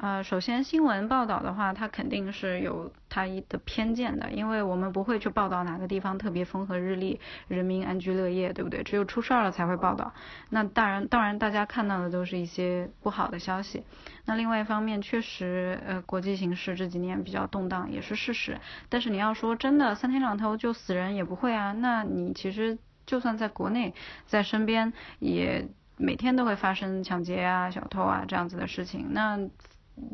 [0.01, 8.83] 呃，首先新闻报道的话，它肯定是有它的偏见的，因为我们不会去报道哪个地方特别风和日丽，人民安居乐业，对不对？
[8.83, 10.13] 只有出事儿了才会报道。
[10.49, 13.85] 那当然，当然大家看到的都是一些不好的消息。
[14.25, 18.59] 那另外一方面，确实，呃，国际形势这几年比较动荡，也是事实。
[18.89, 21.73] 但是你要说真的，三天两头就死人也不会啊。
[21.73, 23.93] 那你其实就算在国内，
[24.27, 29.09] 在身边也每天都会发生抢劫啊、小偷啊这样子的事情。
[29.11, 29.39] 那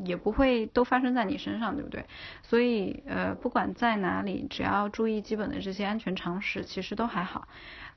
[0.05, 2.05] 也不会都发生在你身上，对不对？
[2.43, 7.49] 所以，呃，不管在哪里，只要注意基本的这些安全常识，其实都还好。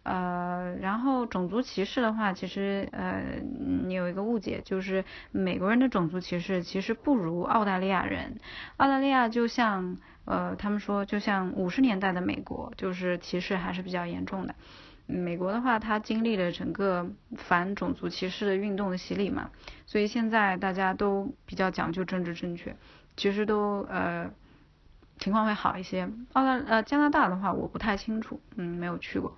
[0.03, 3.39] 呃，然后种族歧视的话，其实，呃，
[3.85, 8.39] 你有一个误解，就是美国人的种族歧视其实不如澳大利亚人。
[8.77, 14.55] 澳大利亚就像，呃，他们说就像五十年代的美国，就是歧视还是比较严重的。
[15.05, 19.51] 美国的话，它经历了整个反种族歧视的运动的洗礼嘛，
[19.85, 22.75] 所以现在大家都比较讲究政治正确，
[23.17, 24.31] 其实都呃
[25.19, 26.09] 情况会好一些。
[26.33, 29.35] 澳大呃加拿大的话，我不太清楚，嗯，没有去过。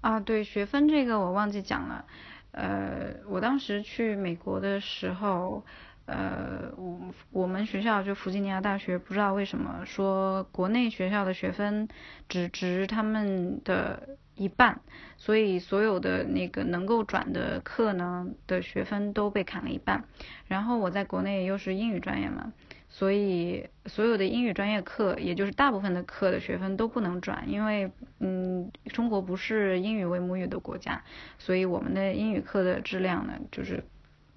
[0.00, 2.04] 啊，对学分这个我忘记讲了，
[2.52, 5.64] 呃，我当时去美国的时候。
[6.06, 7.00] 呃，我
[7.32, 11.88] 我们学校就弗吉尼亚大学，不知道为什么说国内学校的学分
[12.28, 14.80] 只值他们的一半，
[15.16, 20.04] 所以所有的那个能够转的课呢的学分都被砍了一半。
[20.46, 22.52] 然后我在国内又是英语专业嘛，
[22.88, 27.90] 所以所有的英语专业课，也就是大部分的课的学分都不能转，因为
[28.20, 31.02] 嗯，中国不是英语为母语的国家，
[31.36, 33.82] 所以我们的英语课的质量呢就是。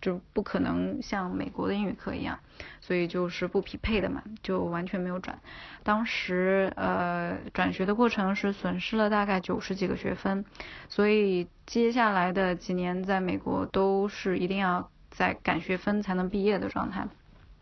[0.02, 2.40] 就不可能像美国的英语课一样，
[2.82, 5.40] 所以就是不匹配的嘛，就完全没有转。
[5.84, 10.46] 当时呃转学的过程是损失了大概九十几个学分，
[10.88, 17.08] 所以接下来的几年在美国都是一定要在赶学分才能毕业的状态。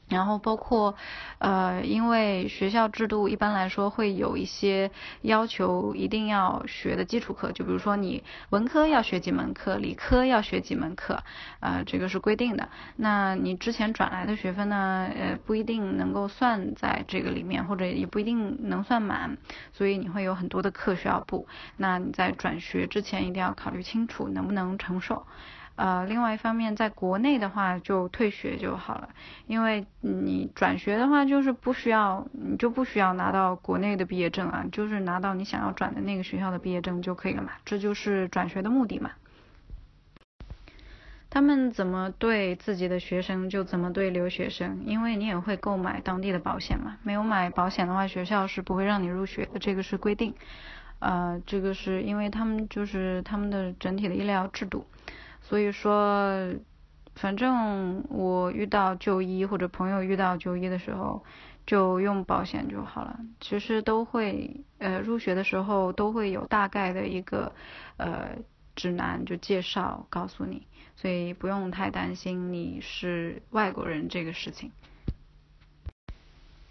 [0.10, 0.96] 然后包括，
[1.40, 4.90] 呃，因为学校制度一般来说会有一些
[5.22, 11.24] 要求，一定要学的基础课，就比如说你文科要学几门课，理科要学几门课，
[11.60, 12.70] 呃，这个是规定的。
[12.96, 19.38] 那你之前转来的学分呢，呃，不一定能够算在这个里面，或者也不一定能算满，
[19.74, 21.48] 所以你会有很多的课需要补。
[21.76, 25.26] 那你在转学之前一定要考虑清楚能不能承受。
[25.78, 29.10] 呃，另外一方面，在国内的话就退学就好了，
[29.46, 39.12] 因为你转学的话就是不需要，你就不需要拿到国内的毕业证啊，就是拿到你想要转的那个学校的毕业证就可以了嘛，这就是转学的目的嘛。
[41.30, 50.34] 他们怎么对自己的学生就怎么对留学生，因为你也会购买当地的保险嘛，没有买保险的话，学校是不会让你入学的，这个是规定。
[51.00, 54.88] 呃，这个是因为他们就是他们的整体的医疗制度。
[55.48, 56.54] 所以说，
[57.16, 61.24] 反正我遇到就医或者朋友遇到就医的时候，
[61.66, 63.18] 就用保险就好了。
[63.40, 67.54] 其实都会，呃，入学的时候都会有大概的一个
[67.96, 68.32] 呃
[68.76, 74.74] 指南，就介绍告诉你，所以不用太担心你是外国人这个事情。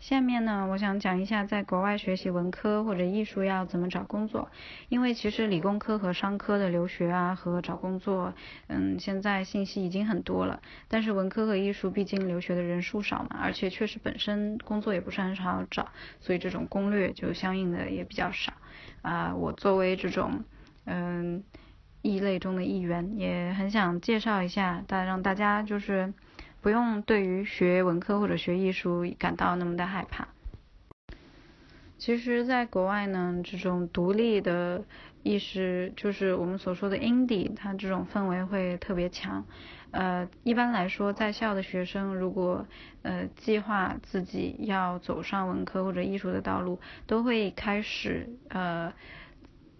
[0.06, 4.48] 下面呢，我想讲一下在国外学习文科或者艺术要怎么找工作。
[4.88, 8.32] 因为其实理工科和商科的留学啊和找工作，
[8.68, 10.62] 嗯，现在信息已经很多了。
[10.86, 15.88] 但是文科和艺术毕竟留学的人数少嘛，而且确实本身工作也不是很好找，
[16.20, 18.52] 所以这种攻略就相应的也比较少。
[19.02, 20.44] 啊，我作为这种
[20.84, 21.42] 嗯
[22.02, 26.14] 异类中的一员，也很想介绍一下，大让大家就是。
[26.66, 30.26] 不用对于学文科或者学艺术感到那么的害怕。
[31.96, 34.82] 其实，在国外呢，这种独立的
[35.22, 39.46] 意识，就是我们所说的 indie，它这种氛围会特别强。
[39.92, 42.66] 呃，一般来说，在校的学生如果
[43.02, 48.92] 呃计划自己要走上文科或者艺术的道路，都会开始呃，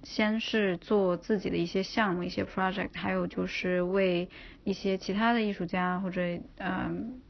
[0.08, 4.28] 先是做自己的一些项目、一些 project，还有就是为
[4.64, 6.20] 一些其他的艺术家或者
[6.58, 7.20] 嗯。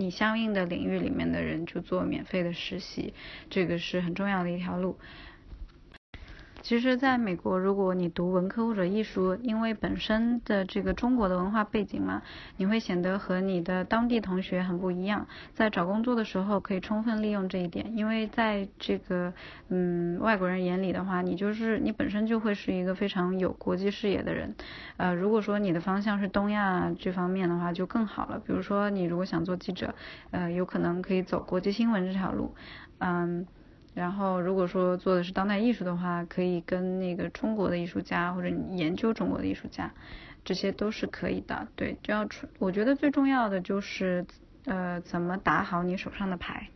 [0.00, 3.12] 你相应的领域里面的人就做免费的实习，
[3.50, 4.96] 这个是很重要的一条路。
[6.68, 12.20] 其实，在美国，如果你读文科或者艺术，因为本身的这个中国的文化背景嘛，
[12.58, 15.26] 你会显得和你的当地同学很不一样。
[15.54, 19.32] 在找工作的时候，可以充分利用这一点，因为在这个
[19.70, 24.54] 嗯外国人眼里的话，你就是你本身就会是一个非常有国际视野的人。
[24.98, 28.38] 呃，如果说你的方向是东亚这方面的话，就更好了。
[28.46, 29.94] 比如说，你如果想做记者，
[30.32, 32.54] 呃，有可能可以走国际新闻这条路，
[32.98, 33.46] 嗯。
[33.94, 39.92] 然后，如果说做的是当代艺术的话，可以跟那个中国的艺术家或者你研究中国的艺术家，
[40.44, 41.66] 这些都是可以的。
[41.74, 42.46] 对，就要出。
[42.60, 44.24] 我觉得最重要的就是，
[44.66, 46.68] 呃，怎么打好你手上的牌。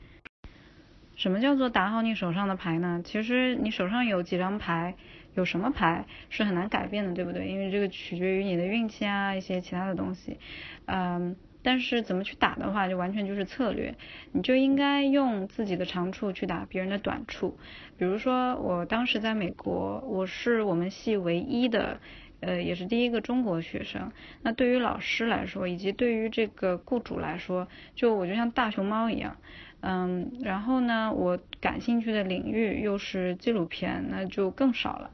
[1.15, 3.03] 什么叫做打好你手上的牌呢？
[3.05, 4.97] 其实你手上有几张牌，
[5.35, 7.47] 有什么牌是很难改变的，对不对？
[7.47, 10.39] 因为这个取决于你的运气啊，一些其他的东西，
[10.87, 11.37] 嗯。
[11.63, 13.95] 但是怎么去打的话，就完全就是策略。
[14.33, 17.57] 你就应该用自己的长处去打别人的短处。
[17.97, 22.01] 比如说，我当时在美国，我是我们系唯一的，
[22.41, 24.11] 呃，也是第一个中国学生。
[24.43, 29.37] 那对于老师来说，以及对于这个雇主来说，就我就像大熊猫一样。
[29.81, 35.11] 嗯，然后呢，我感兴趣的领域又是纪录片，那就更少了。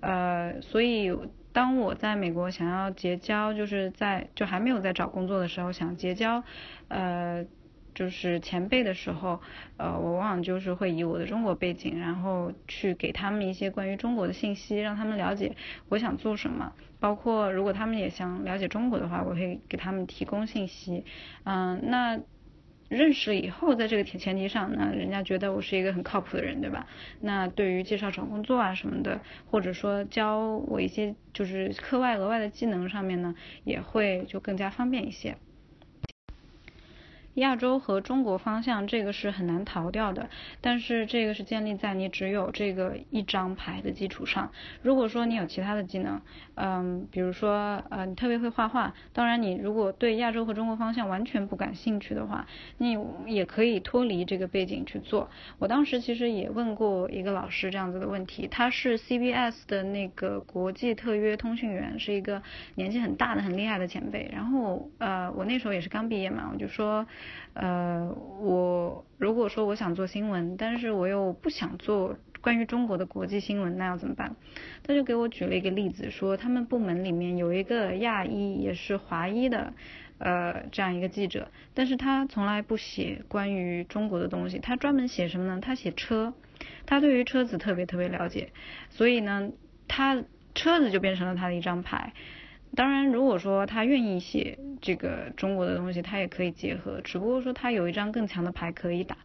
[0.00, 1.16] 呃，所以。
[1.56, 6.44] 当我在美国想要结交，就是在就还没有在找工作的时候想结交，
[6.88, 7.46] 呃，
[7.94, 9.40] 就是前辈的时候，
[9.78, 15.56] 呃，我往往就是会以我的中国背景，然后去给他们一些关于中国的信息，让他们了解
[15.88, 16.74] 我想做什么。
[17.00, 21.06] 包括如果他们也想了解中国的话，我会给他们提供信息。
[21.44, 22.20] 嗯，那。
[22.88, 26.86] 认识了以后，在这个前前提上，那人家觉得我是一个很靠谱的人，对吧？
[27.20, 33.34] 那对于介绍找工作啊什么的，或者说教我一些就是课外额外的技能上面呢，
[33.64, 35.36] 也会就更加方便一些。
[37.36, 40.28] 亚洲和中国方向，这个是很难逃掉的。
[40.60, 44.50] 但是这个是建立在你只有这个一张牌的基础上。
[44.82, 46.20] 如果说你有其他的技能，
[46.54, 52.46] 嗯，比如说呃你特别会画画，当然你如果对亚洲和中国方向完全不感兴趣的话，
[52.78, 55.28] 你也可以脱离这个背景去做。
[55.58, 62.42] 我当时其实也问过一个老师这样子的问题，他是 CBS 的那个国际特约通讯员，是一个
[62.76, 64.28] 年纪很大的很厉害的前辈。
[64.32, 67.06] 然后呃我那时候也是刚毕业嘛，我就说。
[67.54, 74.36] 呃，我如果说我想做新闻，但是我又不想做关于中国的国际新闻，那要怎么办？
[74.82, 79.72] 他就给我举了一个例子，说他们部门里面有一个亚裔，也是华裔的，
[80.18, 85.60] 呃，这样一个记者，但是他从来不写关于中国的东西，他专门写什么呢？
[85.60, 86.34] 他写车，
[86.84, 88.52] 他对于车子特别特别了解，
[88.90, 89.50] 所以呢，
[89.88, 90.22] 他
[90.54, 92.12] 车子就变成了他的一张牌。
[92.76, 99.16] 当然，如果说他愿意写这个中国的东西，他也可以结合，只不过说他有一张更强的牌可以打。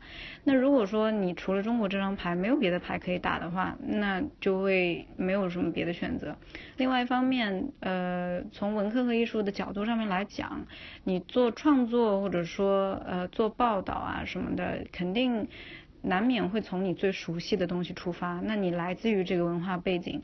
[0.46, 6.36] 那如果说你除了中国这张牌没有别的牌可以打的话，那就会没有什么别的选择。
[6.78, 10.66] 另外一方面，呃，从文科和艺术的角度上面来讲，
[11.04, 15.48] 你做创作或者说呃做报道啊什么的，肯定。
[16.02, 20.22] 难免会从你最熟悉的东西出发，那你来自于这个文化背景，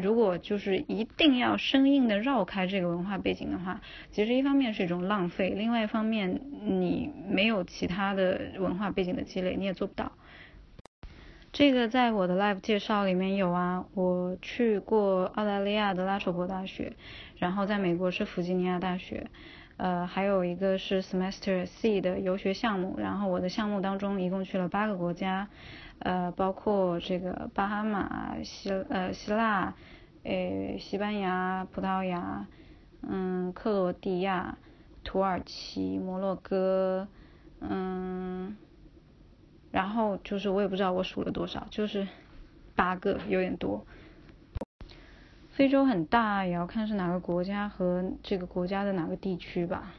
[0.00, 3.80] 如果就是一定要生硬的绕开这个文化背景的话，
[4.12, 10.12] 其实一方面是一种浪费，另外一方面你没有其他的文化背景的积累，你也做不到。
[11.52, 16.92] 这个在我的 live 介绍里面有啊，我去过澳大利亚的拉筹伯大学，
[17.38, 19.30] 然后在美国是弗吉尼亚大学。
[19.76, 25.48] 呃，还有一个是 Semester C 的游学项目，然后我的项目当中一共去了八个国家，
[25.98, 29.74] 呃，包括这个巴哈马、希呃希腊、
[30.22, 32.46] 呃西班牙、葡萄牙、
[33.02, 34.56] 嗯克罗地亚、
[35.04, 37.06] 土耳其、摩洛哥，
[37.60, 38.56] 嗯，
[39.70, 42.08] 然后就是我也不知道我数了多少，就是
[42.74, 43.86] 八个，有点多。
[45.56, 49.94] 非洲很大，也要看是哪个国家和这个国家的哪个地区吧。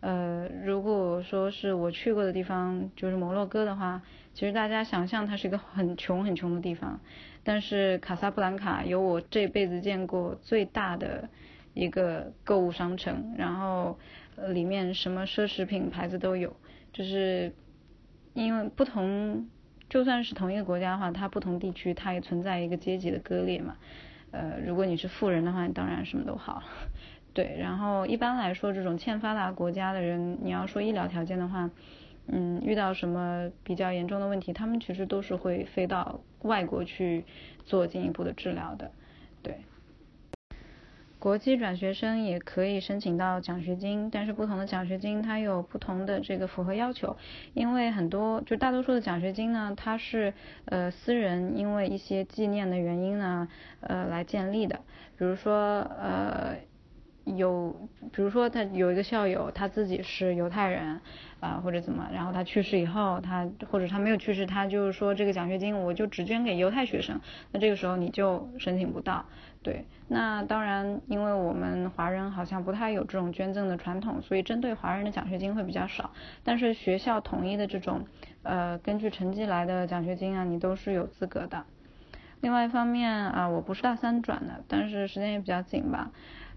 [0.00, 4.02] 呃，如果说是我去过的地方，就是摩洛哥的话，
[4.34, 6.98] 其实大家想象它是一个很穷很穷的地方，
[7.44, 11.28] 但是卡萨布兰卡有我这辈子见过最大的
[11.72, 13.96] 一个购物商城，然后
[14.48, 16.56] 里面什么奢侈品牌子都有，
[16.92, 17.54] 就是
[18.34, 19.48] 因为不同。
[19.88, 23.76] 就算是同一个国家的话，它不同地区它也存在一个阶级的割裂嘛。
[24.32, 26.62] 呃，如果你是富人的话，你当然什么都好。
[27.32, 31.70] 对，然后一般来说，这种欠发达国家的人，你要说医疗条件的话，
[32.26, 37.24] 嗯，遇到什么比较严重的问题，他们其实都是会飞到外国去
[37.64, 38.90] 做进一步的治疗的。
[39.42, 39.54] 对。
[41.20, 47.14] 国际转学生也可以申请到奖学金，但是不同的奖学金它有不同的这个符合要求，
[47.52, 50.32] 因为很多就大多数的奖学金呢，它是
[50.64, 53.46] 呃私人因为一些纪念的原因呢
[53.80, 54.80] 呃来建立的，
[55.16, 56.56] 比如说呃。
[57.36, 61.00] 有，比如说他有一个校友，他自己是犹太人，
[61.38, 67.20] 啊或者怎么，然后他去世以后，他或者他没有去世，他就是说这个奖学金我就只捐给犹太学生，
[67.52, 69.26] 那这个时候你就申请不到，
[69.62, 76.10] 对，那当然因为我们华人好像不太有这种捐赠的传统，所以针对华人的奖学金会比较少，
[76.42, 78.06] 但是学校统一的这种，
[78.42, 81.64] 呃根据成绩来的奖学金啊，你都是有资格的。
[82.40, 86.10] 另外一方面啊，我不是大三转的，但是时间也比较紧吧。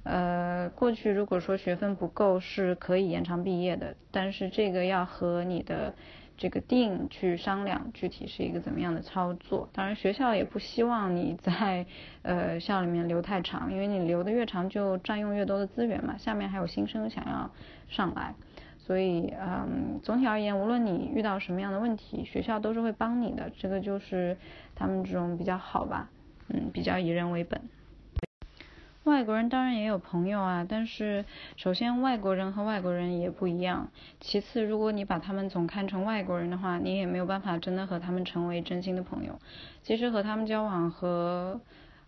[0.03, 5.93] 呃，过去如果说学分不够是可以延长毕业的，但是这个要和你的
[6.37, 9.69] 这个定去商量，具体是一个怎么样的操作。
[9.71, 11.85] 当然学校也不希望你在
[12.23, 17.49] 呃校里面留太长，因为你留的越长就占用越多的资源嘛，下面还有新生想要
[17.87, 18.33] 上来，
[18.79, 24.35] 所以嗯，总体而言，无论你遇到什么样的问题，学校都是会帮你的，这个就是
[24.75, 26.09] 他们这种比较好吧，
[26.49, 27.61] 嗯，比较以人为本。
[29.03, 31.25] 外国人当然也有朋友啊，但是
[31.57, 33.91] 首先外国人和外国人也不一样。
[34.19, 39.39] 其次，如果你把他们总看成外国人的话，你也没有办法真的和他们成为真心的朋友。
[39.81, 41.59] 其实和他们交往和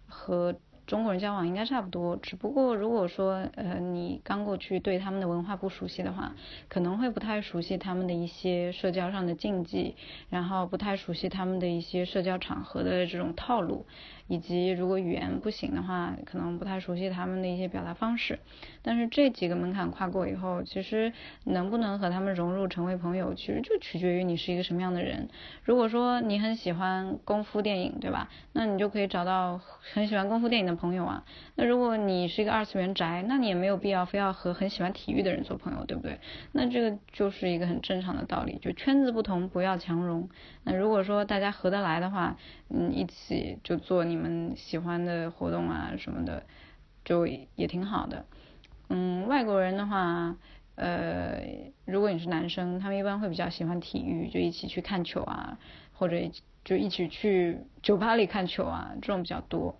[0.07, 0.55] 和。
[0.87, 6.35] 中国人交往应该差不多，只不过如果说呃你刚过去对他们的文化不熟悉的话，
[6.69, 9.95] 可能会不太熟悉他们的一些社交上的禁忌，
[10.29, 13.87] 然后不太熟悉他们的一些社交场合的这种套路，
[14.27, 18.37] 以及如果语言不行的话，可能不太熟悉他们的一些表达方式。
[18.83, 21.11] 但是这几个门槛跨过以后，其实
[21.45, 25.29] 能不能和他们融入成为朋友，其实就取决于你是一个什么样的人。
[25.63, 28.29] 如果说你很喜欢功夫电影，对吧？
[28.53, 29.59] 那你就可以找到
[29.93, 30.75] 很喜欢功夫电影的。
[30.75, 31.23] 朋友啊，
[31.55, 36.19] 那如果你是一个二次元宅，那你也没有必要非要和很喜欢体育的人做朋友，对不对？
[36.51, 40.27] 那这个就是一个很正常的道理，就圈子不同不要强融。
[40.65, 42.35] 那如果说大家合得来的话，
[42.69, 46.43] 嗯，一起就做你你们喜欢的活动啊什么的，
[47.03, 48.25] 就也挺好的。
[48.87, 50.35] 嗯，外国人的话，
[50.75, 51.41] 呃，
[51.85, 55.57] 如果你是男生，他们一般会比较喜欢体育，就一起去看球啊，
[55.93, 56.17] 或者
[56.63, 59.77] 就一起去酒吧里看球啊，这种比较多。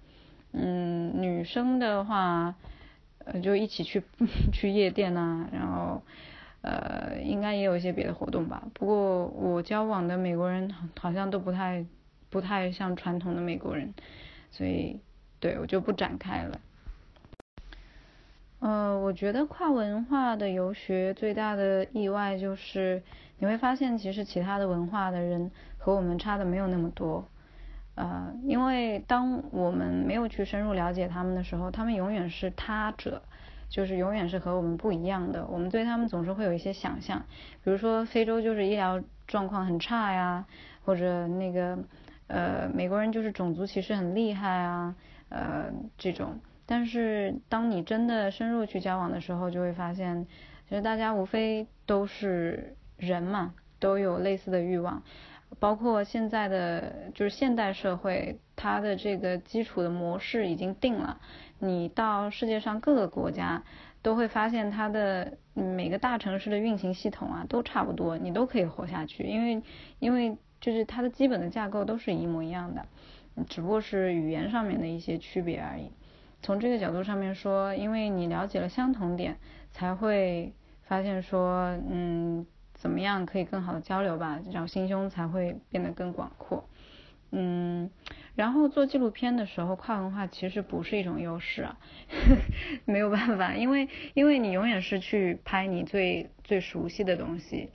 [0.52, 2.56] 嗯，女生的话，
[3.20, 4.04] 呃，就一起去
[4.52, 6.02] 去夜店呐，然后
[6.62, 8.64] 呃，应该也有一些别的活动吧。
[8.74, 11.86] 不过我交往的美国人好像都不太
[12.30, 13.93] 不太像传统的美国人，
[14.51, 14.99] 所以
[15.39, 16.59] 对我就不展开了。
[18.59, 23.03] 呃，我觉得跨文化的游学最大的意外就是
[23.38, 27.28] 你会发现，其实其他的文化的人和我们差的没有那么多。
[27.93, 33.21] 呃，因为当我们没有去深入了解他们的时候，他们永远是他者，
[33.69, 35.45] 就是永远是和我们不一样的。
[35.45, 37.19] 我们对他们总是会有一些想象，
[37.63, 40.45] 比如说非洲就是医疗状况很差呀，
[40.84, 41.78] 或者那个
[42.28, 44.95] 呃美国人就是种族歧视很厉害啊，
[45.30, 46.39] 呃这种。
[46.65, 50.26] 但是当你真的深入去交往的时候，就会发现，
[50.67, 55.03] 其实大家无非都是人嘛，都有类似的欲望。
[55.59, 61.21] 包括现在的就是现代社会，它的这个基础的模式已经定了。
[61.59, 63.63] 你到世界上各个国家，
[64.01, 69.23] 都会发现它的每个大城市的运行系统啊，都差不多，你都可以活下去。
[69.23, 69.61] 因为
[69.99, 70.36] 因为
[70.66, 72.88] 就是它的基本的架构都是一模一样的，
[73.47, 75.91] 只不过是语言上面的一些区别而已。
[76.41, 79.38] 从这个角度上面说，因为你了解了相同点，
[79.72, 82.47] 才会发现说，嗯。
[82.78, 86.68] 怎么样可以更好的交流吧，然后心胸才会变得更广阔。
[87.32, 87.89] 嗯，
[88.36, 91.78] 然后做纪录片的时候，跨文化其实不是一种优势啊，
[92.84, 97.70] 没有办法，因为因为你永远是去拍你最最熟悉的东西，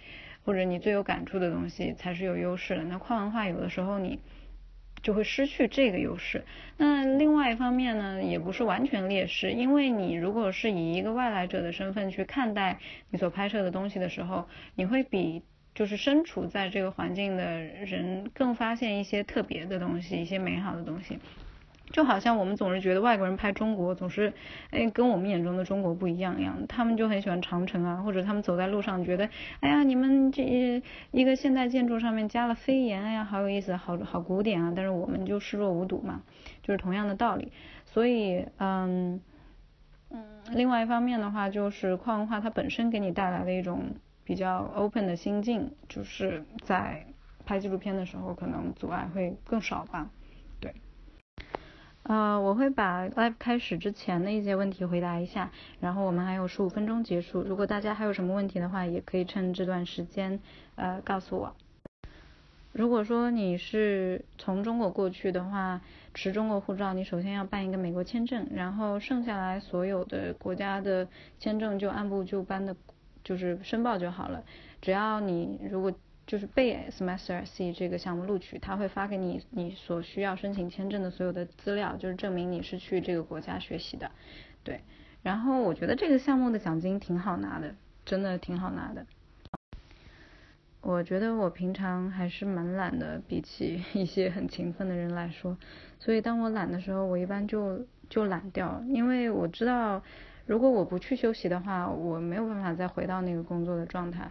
[0.45, 2.83] 或者你最有感触的东西才是有优势的。
[2.85, 4.19] 那跨文化有的时候你。
[5.03, 6.45] 就会失去这个优势。
[6.77, 12.79] 那另外一方面呢，也不是完全劣势，因为你如果是以一个外来者的身份去看待
[13.09, 15.43] 你所拍摄的东西的时候，你会比
[15.75, 21.19] 就是身处在这个环境的人更发现一些特别的东西，一些美好的东西。
[21.93, 24.33] 就好像我们总是觉得外国人拍中国总是，
[24.71, 26.67] 哎，跟我们眼中的中国不一样一样。
[26.69, 29.29] 他们就很喜欢长城啊，或者他们走在路上觉得，
[29.61, 34.73] 哎呀，你们这一个现代建筑上面加了飞檐，哎呀，好有意思，好好古典啊。
[34.75, 36.23] 但是我们就视若无睹嘛，
[36.63, 37.53] 就是同样的道理。
[37.85, 39.21] 所以，嗯
[40.11, 47.07] 嗯，另外一方面的话，就是跨文化它本身给你带来的一种比较 open 的心境，就是在
[47.45, 50.09] 拍纪录片的时候，可能阻碍会更少吧。
[52.11, 57.41] 呃，我会把 live 开始之前的一些问题回答一下，然后我们还有十五分钟结束。
[57.41, 60.41] 如果大家还有什么问题的话，也可以趁这段时间
[60.75, 61.55] 呃告诉我。
[62.73, 65.81] 如果说你是从中国过去的话，
[66.13, 71.07] 持中国护照，你首先要办一个美国签证，然后剩下来所有的国家的
[71.39, 72.75] 签证就按部就班的，
[73.23, 74.43] 就是申报就好了。
[74.83, 75.93] 只要你如果
[76.31, 84.13] 就是被 Semester C 这个项目录取，他会发给你你所需要申请签证的所有的资料，就是证明你是去这个国家学习的，
[84.63, 84.83] 对。
[85.25, 87.75] 然后我觉得这个项目的奖金挺好拿的，
[88.05, 89.05] 真的挺好拿的。
[90.83, 95.59] 我觉得我平常还是蛮懒的，比起 一些很勤奋的人来说，
[95.99, 100.01] 所以当我懒的时候，我一般就就懒掉，因为我知道
[100.47, 104.31] 如果我不去休息的话，我没有办法再回到那个工作的状态。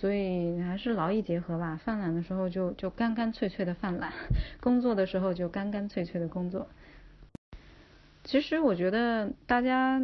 [0.00, 4.12] 所以还是劳逸结合吧，犯懒的时候就就干干脆脆的犯懒，
[4.60, 6.68] 工作的时候就干干脆脆的工作。
[8.22, 10.00] 其实我觉得大家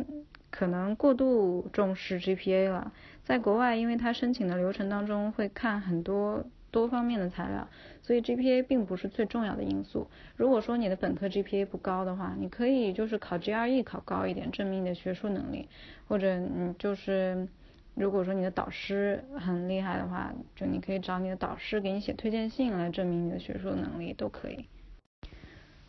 [0.51, 2.93] 可能过度重视 GPA 了，
[3.23, 7.69] 在国外，因为他申请的流程当中会看很多多方面的材料，
[8.03, 10.09] 所以 GPA 并不是最重要的因素。
[10.35, 15.69] 如果说你的本科 GPA 不高的话，你可以就是考 GRE 考高一点，证明你的学术能力，
[16.09, 17.47] 或者你就是。
[17.95, 24.67] 如果说你的导师很厉害的话，就你可以找你的导师给你写推荐信来证明你的学术能力都可以。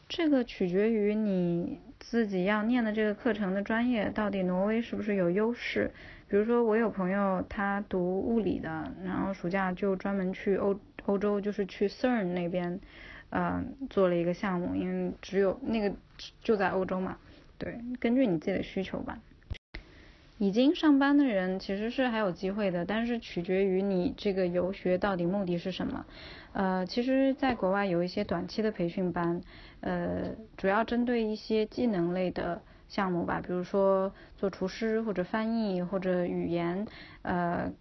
[0.07, 5.91] 这个取决于你自己要念的这个课程的专业到底挪威是不是有优势。
[6.27, 12.79] 比如说我有朋友他读物理的，然后暑假就专门去欧欧洲，就是去 CERN 那边，
[13.31, 15.95] 嗯，做了一个项目，因为只有那个
[16.41, 17.17] 就在欧洲嘛。
[17.57, 19.19] 对，根据你自己的需求吧。
[20.37, 26.05] 已经上班的人其实是还有机会的，但是取决于你这个游学到底目的是什么。
[26.51, 29.41] 呃，其实，在国外有一些短期的培训班，
[29.79, 36.85] 呃，主要针对一些技能类的项目吧，比如说做厨师或者翻译或者语言，
[37.21, 37.71] 呃，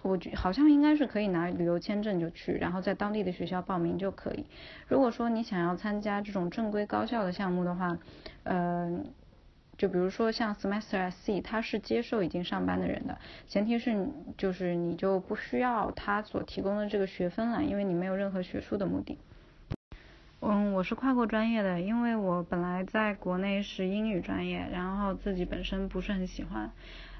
[0.00, 4.46] 我觉好像应该是可以拿旅游签证就去，然后在当地的学校报名就可以。
[4.88, 7.98] 如果说你想要参加这种正规高校的项目的话，
[8.44, 9.04] 呃。
[9.76, 13.18] 就比如说像 Semester C，他是接受已经上班的人的，
[13.48, 14.08] 前提是
[14.38, 19.18] 就是你就不需要他所提供的这个学分了，因为你没有任何学术的目的。
[20.40, 26.70] 嗯，我是跨过专业的，因为我本来在国内是英语专业，然后自己本身不是很喜欢，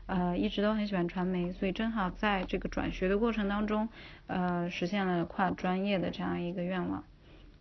[0.07, 3.89] 呃，一直都很喜欢传媒，所以正好在这个转学的过程当中，
[4.27, 7.03] 呃，实现了跨专业的这样一个愿望。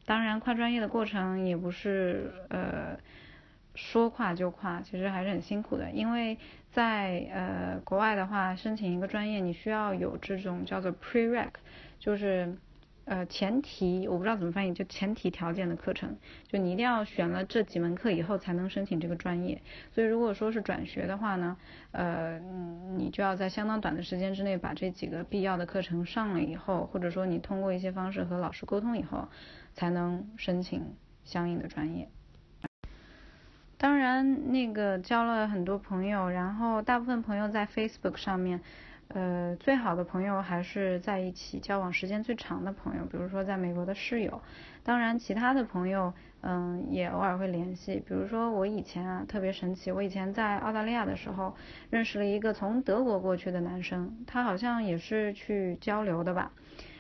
[0.06, 3.00] 当然，跨专业的过程也不是呃。
[3.76, 6.38] 说跨就跨，其实还是很辛苦的，因为
[6.72, 11.50] 在呃国外的话，申请一个专业，你需要有这种叫做 prereq，
[12.00, 12.56] 就是
[13.06, 16.18] 呃前提，我不知道怎么翻译，就前提条件的课程，
[16.48, 19.62] 就你一定要选了这几门课以后才能申请这个专业。
[19.92, 21.58] 所以如果说是转学的话呢，
[21.92, 22.40] 呃
[22.96, 29.28] 你就要在相当短的时间之内把这几个必要的课程上了以后，或者说你通过一些方式和老师沟通以后，
[29.74, 32.08] 才能申请相应的专业。
[33.84, 38.62] 当然，那个交了很多朋友，然后大部分朋友在 Facebook 上面，
[39.10, 44.42] 呃，最好的朋友还是在一起交往时间最长的朋友，比如说在美国的室友。
[44.84, 48.02] 当然，其他的朋友，嗯，也偶尔会联系。
[48.08, 51.54] 比如说我以前啊，特别神奇，我以前在澳大利亚的时候，
[51.90, 56.54] 认识了一个从德国过去的男生，他好像也是去交流的吧。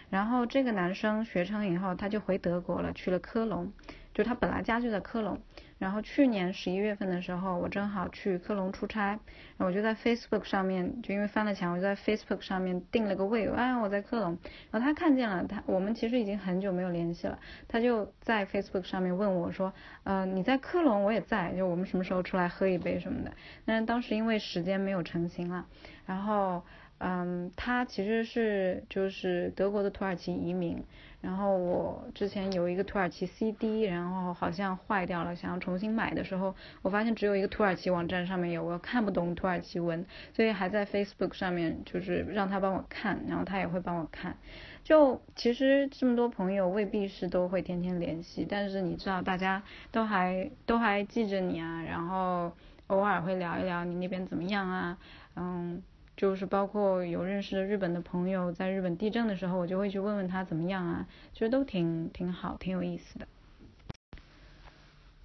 [0.09, 3.71] 然后这个男生学成以后，他就回德国了，去了科隆，
[4.13, 5.39] 就他本来家就在科隆。
[5.83, 14.37] 然后去年十一月份的时候，我正好去科隆出差，然后我就在 Facebook 上面，就因为翻了墙，我就在 Facebook 上面订了个位，哎，我在科隆，
[14.71, 19.73] 然后他看见了，他我们其实已经很久没有联系了，他就在 Facebook 上面问我说，
[20.05, 23.33] 呃，你在科隆，我也在，就我们什么时候出来喝一杯什么的。
[23.65, 25.65] 但是当时因为时间没有成型了，
[26.05, 26.63] 然后。
[27.05, 30.81] 嗯，他其实是就是德国的土耳其移民。
[31.19, 44.37] 然后我之前有一个土耳其 CD，然后好像坏掉了，想要重新买的时候，我发现只有一个土耳其网站上面有，我看不懂土耳其文，所以还在 Facebook 上面就是让他帮我看，然后他也会帮我看。
[44.83, 52.51] 就其实这么多朋友未必是都会天天联系，但是你知道大家都还都还记着你啊，然后
[52.87, 54.97] 偶尔会聊一聊你那边怎么样啊，
[55.35, 55.81] 嗯。
[56.23, 63.27] 就是包括有认识的日本的朋友，在日本地震的时候，我就会去问问他怎么样啊，其实都挺挺好，挺有意思的。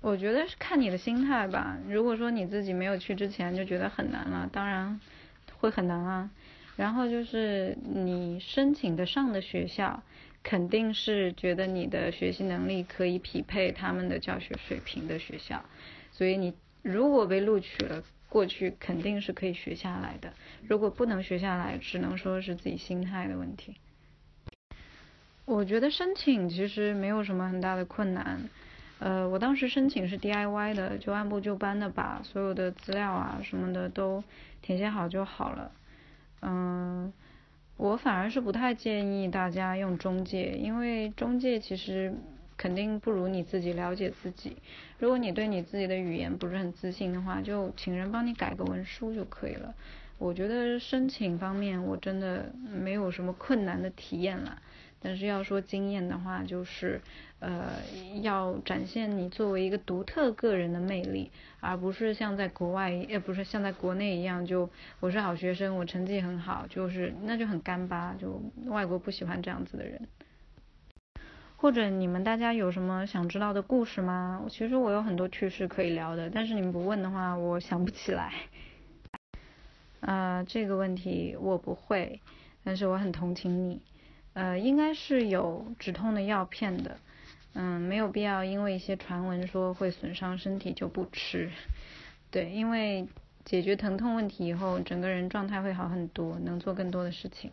[0.01, 1.79] 我觉得是看你的心态吧。
[1.89, 5.01] 如果说你自己没有去之前就觉得很难了，当然
[5.61, 6.29] 会很难啊。
[6.75, 10.03] 然后就是你申请的上的学校，
[10.43, 15.65] 肯定是觉得你的学习能力可以匹配他们的教学水平的学校，
[16.11, 18.03] 所以你如果被录取了。
[18.29, 20.33] 过去肯定是可以学下来的，
[20.67, 23.75] 如果不能学下来，只能说是自己心态的问题。
[25.47, 28.39] 我觉得申请其实没有什么很大的困难，
[28.99, 34.23] 呃，我当时申请是 DIY 的，就按部就班的把所有的资料啊什么的都
[34.61, 35.73] 填写好就好了。
[36.43, 37.13] 嗯，
[37.79, 42.15] 我反而是不太建议大家用中介，因为中介其实。
[42.59, 44.59] 肯定不如你自己了解自己。
[44.99, 49.75] 如果你对你自己的语言不是很自信的话，就请人帮你改个文书就可以了。
[50.19, 54.61] 我觉得申请方面我真的没有什么困难的体验了。
[55.01, 57.01] 但是要说经验的话，就是
[57.39, 57.71] 呃
[58.21, 61.31] 要展现你作为一个独特个人的魅力，
[61.61, 70.01] 而不是像在国外，呃不是像在国内一样，就我是好学生，我成绩很好，就是那就很干巴，就外国不喜欢这样子的人。
[71.61, 74.47] 或者你们大家有什么想知道的故事吗？
[74.49, 78.33] 其实我有很多趣事可以聊的，但是你们不问的话，我想不起来。
[79.99, 82.21] 呃，这个问题我不会，
[82.63, 83.83] 但是我很同情你。
[84.35, 86.97] 呃，应该是有止痛的药片的。
[87.55, 91.51] 嗯，没有必要因为一些传闻说会损伤身体就不吃。
[92.31, 93.09] 对，因为
[93.45, 97.51] 解决疼痛问题以后，整个人状态会好很多，能做更多的事情，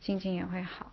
[0.00, 0.90] 心情也会好。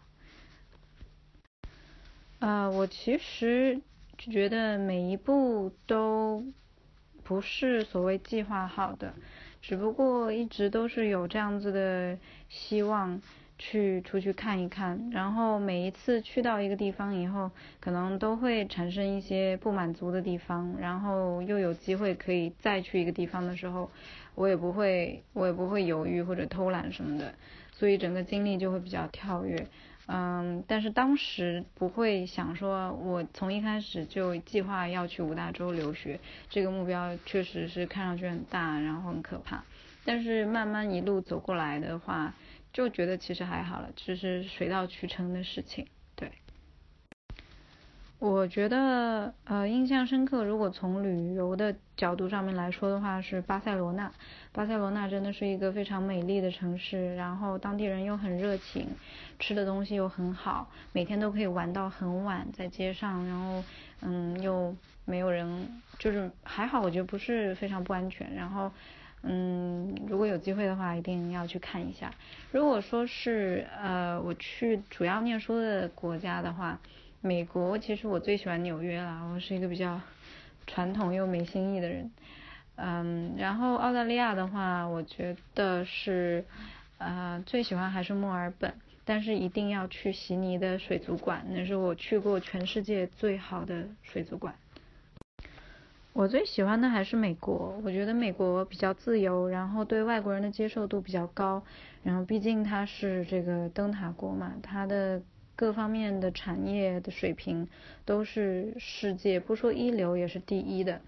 [2.40, 3.82] 呃，我其实
[4.18, 6.44] 觉得每一步都
[7.24, 9.14] 不是所谓计划好的，
[9.62, 12.18] 只不过一直都是有这样子的
[12.48, 13.22] 希望
[13.58, 23.92] 去出去看一看，然后每一次去到一个地方以后，可能都会产生一些不满足的地方，然后又有机会可以再去一个地方的时候，
[24.36, 27.34] 我也不会我也不会犹豫或者偷懒什么的，
[27.74, 29.68] 所以整个经历就会比较跳跃。
[30.12, 39.64] 嗯，但是当时不会想说，我从一开始就计划要去五大洲留学，这个目标确实是看上去很大，然后很可怕。
[40.04, 42.34] 但是慢慢一路走过来的话，
[42.74, 45.86] 就觉得其实还好了，只是水到渠成的事情。
[46.16, 46.32] 对
[48.18, 54.12] 我觉得呃印象深刻，如果从旅游的角度上面来说的话，是巴塞罗那。
[54.52, 58.88] 巴塞罗那真的是一个非常美丽的城市，然后当地人又很热情，
[59.40, 63.64] 吃的东西又很好，每天都可以玩到很晚在街上，然后
[64.02, 64.76] 嗯又
[65.06, 68.34] 没有人，就是还好，我觉得不是非常不安全。
[68.36, 68.72] 然后
[69.24, 72.12] 嗯如果有机会的话，一定要去看一下。
[72.52, 76.80] 如果说是呃我去主要念书的国家的话。
[77.22, 80.00] 美国其实我最喜欢纽约啦，我是一个比较
[80.66, 82.10] 传统又没新意的人。
[82.82, 86.46] 嗯，然后澳大利亚的话，我觉得是
[86.98, 88.74] 呃最喜欢还是墨尔本，
[89.04, 94.56] 但是一定要去悉尼的水族馆，那是我去过全世界最好的水族馆。
[96.14, 101.64] 我最喜欢的还是美国，我觉得美国比较自由，然后对外国人的接受度比较高，
[102.04, 105.22] 然后毕竟它是这个灯塔国嘛，它的。
[105.56, 107.68] 各方面的产业的水平
[108.06, 111.02] 都是世界不说一流也是第一的。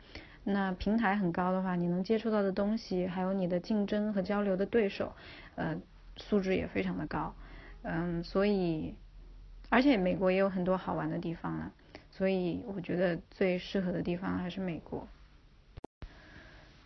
[0.44, 5.14] 那平台很高的话，你能接触到的东西，还有你的竞争和交流的对手，
[5.56, 5.78] 呃，
[6.18, 7.34] 素质也非常的高。
[7.84, 8.96] 嗯，所以
[9.70, 11.72] 而且美国也有很多好玩的地方了，
[12.10, 15.08] 所以我觉得最适合的地方还是美国。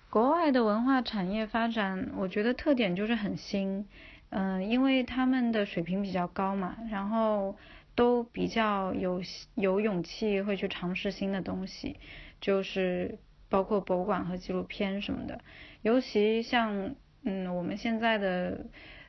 [0.09, 3.87] 国外的文化产业发展，我觉得特点就是很新。
[4.29, 7.55] 嗯，因为他们的水平比较高嘛，然后
[7.95, 9.21] 都比较有
[9.55, 11.97] 有勇气会去尝试新的东西，
[12.41, 13.17] 就是
[13.55, 15.39] 包括博物馆和纪录片什么的。
[15.81, 16.93] 尤其像
[17.23, 18.65] 嗯我们现在的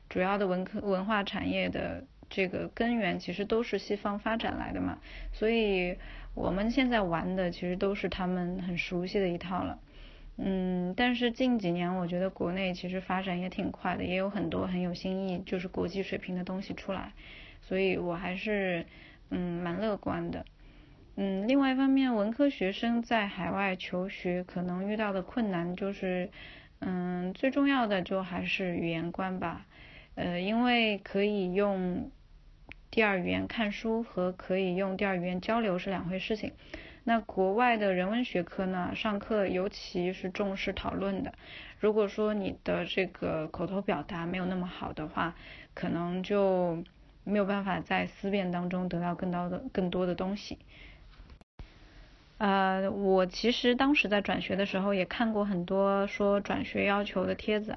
[0.09, 4.99] 主要的文科文化产业的这个根源，其实都是西方发展来的嘛，
[5.33, 5.99] 所以
[6.35, 9.81] 我们现在玩的其实都是他们很熟悉的一套了。
[10.37, 17.13] 嗯，但是近几年我觉得国内其实发展也挺快的，也有很多很有新意，就是国际水平的东西出来，
[17.63, 18.87] 所以我还是
[19.31, 20.45] 嗯蛮乐观的。
[21.19, 26.29] 嗯，另外一方面，文科学生在海外求学可能遇到的困难就是，
[26.81, 29.65] 嗯，最重要的就还是语言关吧。
[30.15, 32.11] 呃，因为可以用
[32.91, 36.53] 第二语言看书和可以用第二语言交流是两回事情。
[37.05, 41.33] 那国外的人文学科呢，上课尤其是重视讨论的。
[41.81, 45.35] 如果说你的这个口头表达没有那么好的话，
[45.73, 46.85] 可能就
[47.25, 50.59] 没有办法在思辨当中得到更多的更多的东西。
[52.39, 57.77] 呃，我其实当时在转学的时候也看过很多说转学要求的帖子，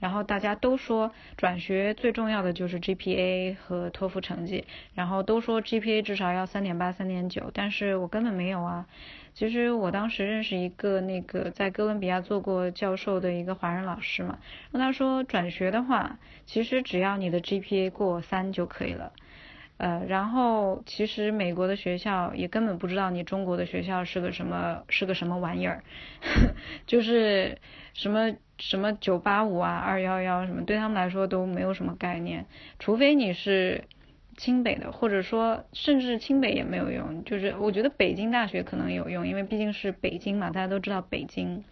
[0.00, 8.86] 然后大家都说转学最重要的就是 GPA 和托福成绩，然后都说 GPA 至少要三点八、三点九，但是我根本没有啊。
[9.32, 14.40] 其实我当时认识一个那个在哥伦比亚做过教授的一个华人老师嘛，
[14.72, 19.12] 那他说转学的话，其实只要你的 GPA 过三就可以了。
[19.80, 25.82] 呃，然后其实美国的学校也根本不知道你中国的学校是个什么是个什么玩意儿，
[26.86, 27.56] 就是
[27.94, 32.44] 什么什么九八五啊二幺幺什么，对他们来说都没有什么概念，
[32.78, 33.84] 除非你是。
[34.40, 41.62] 清北的，或者说甚至清北也没有用，就是我觉得北京大学可能有用，因为毕竟是北京嘛，大家都知道北京。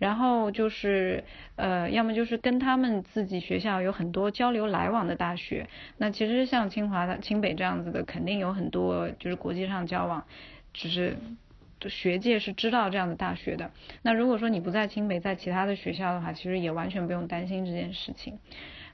[0.00, 1.22] 然后就是
[1.54, 5.68] 呃，要么就是跟他们自己学校有很多交流来往的大学。
[5.98, 10.24] 那其实像清华、清北这样子的，肯定有很多就是国际上交往，
[10.74, 11.16] 只是
[11.88, 13.70] 学界是知道这样的大学的。
[14.02, 18.40] 那如果说你不在清北，在其他的学校的话，其实也完全不用担心这件事情。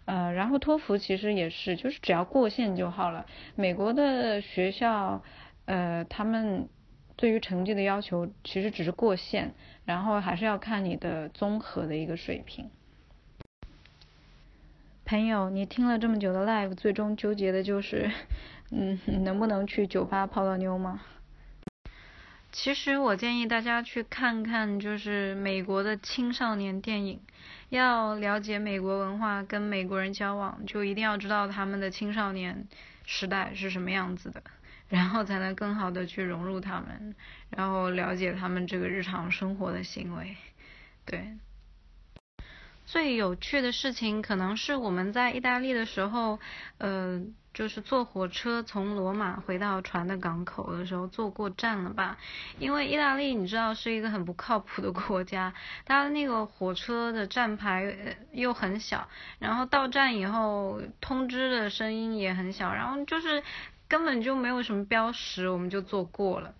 [0.05, 3.25] 呃，然后托福其实也是，就是只要过线就好了。
[3.55, 5.23] 美国的学校，
[5.65, 6.69] 呃，他们
[7.17, 12.69] 对于成绩的要求其实只是过线，然后还是要看你的综合的一个水平。
[15.05, 18.11] 朋友，你听了这么久的 live，最终纠结的就是，
[18.71, 21.03] 嗯，能不能去酒吧泡到妞吗？
[22.51, 27.21] 其实我建议大家去看看，就是美国的青少年电影。
[27.73, 32.69] 要了解美国文化，跟美国人交往，就一定要知道他们的青少年
[33.07, 34.43] 时代是什么样子的，
[34.91, 37.15] 然后才能更好的去融入他们，
[37.49, 40.37] 然后了解他们这个日常生活的行为。
[41.07, 41.39] 对，
[42.85, 46.39] 最有趣的事情可能是我们在意大利的时候，
[46.77, 47.23] 呃。
[47.55, 52.17] 就是坐火车从罗马回到船的港口的时候坐过站了吧？
[52.59, 55.53] 因为意大利你知道是一个很不靠谱的国家，
[55.85, 63.43] 它那个火车的站牌又很小，然后到站以后通知的声音也很小，然后就是
[63.89, 66.55] 根本就没有什么标识，我们就坐过了。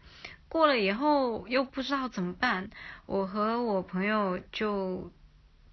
[0.49, 2.69] 过了以后又不知道怎么办，
[3.07, 5.11] 我和我朋友就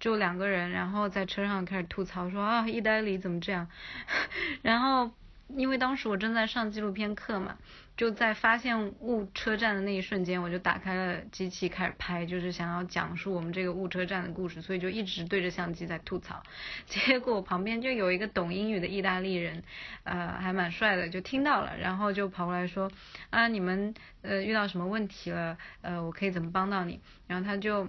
[0.00, 3.68] 就两个人，然后在车上开始吐槽说啊，意大利怎么这样？
[4.62, 5.12] 然后。
[5.56, 7.56] 因为当时我正在上纪录片课嘛，
[7.96, 16.40] 就在发现误车站的那一瞬间，我就打开了机器开始拍，就是想要讲述我们这个误车站的故事，所以就一直对着相机在吐槽。
[16.86, 19.64] 结果旁边就有一个懂英语的意大利人，
[20.04, 22.88] 呃，还蛮帅的，就听到了，然后就跑过来说
[23.30, 23.92] 啊，你们
[24.22, 25.58] 呃遇到什么问题了？
[25.82, 27.00] 呃，我可以怎么帮到你？
[27.26, 27.88] 然后他就。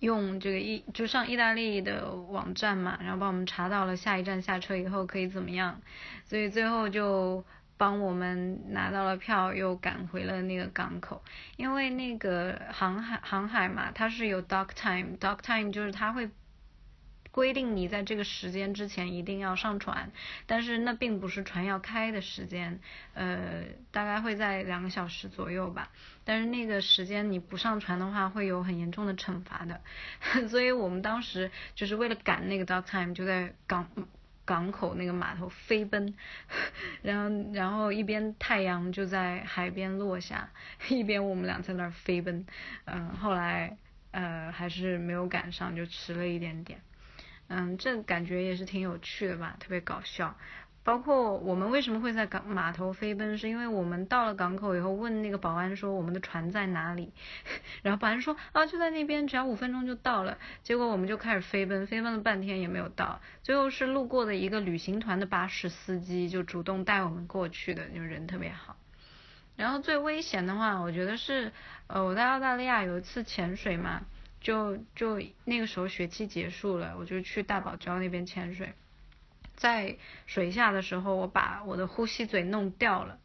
[0.00, 5.80] 用这个意就上意大利的网站嘛，然后帮我们查到了下一站下车以后可以怎么样，
[6.24, 7.44] 所以最后就
[7.76, 11.22] 帮我们拿到了票，又赶回了那个港口。
[11.56, 16.30] 因为那个航海航海嘛，它是有 dock time，dock time 就是它会。
[17.36, 20.10] 规定你在这个时间之前一定要上船，
[20.46, 22.80] 但是那并不是船要开的时间，
[23.12, 25.90] 呃，大概会在两个小时左右吧。
[26.24, 29.82] 但是那个时间你不上船的话，会有很严重的惩罚的。
[30.48, 33.86] 所以我们当时就是为了赶那个 dock time，就在港
[34.46, 36.14] 港口那个码头飞奔，
[37.02, 40.48] 然后然后一边太阳就在海边落下，
[40.88, 42.46] 一边我们俩在那儿飞奔。
[42.86, 43.76] 嗯，后来
[44.12, 46.80] 呃还是没有赶上，就迟了一点点。
[47.48, 50.36] 嗯，这感觉也是挺有趣的吧，特别搞笑。
[50.82, 57.12] 包括我们为什么会在港码头飞奔，是因为我们到了港口以后问那个保安说我们的船在哪里，
[57.82, 60.38] 然后保安说啊就在那边，只要五分钟就到了。
[60.62, 68.76] 结果我们就开始飞奔，飞奔了半天也没有到，最后是路过的一个旅行团的巴士司机就主动带我们过去的，就人特别好。
[69.56, 71.50] 然后最危险的话，我觉得是
[71.88, 74.02] 呃我在澳大利亚有一次潜水嘛。
[74.46, 78.74] 就就那个时候学期结束了，我就去大堡礁那边潜水，
[79.56, 83.18] 在水下的时候，我把我的呼吸嘴弄掉了，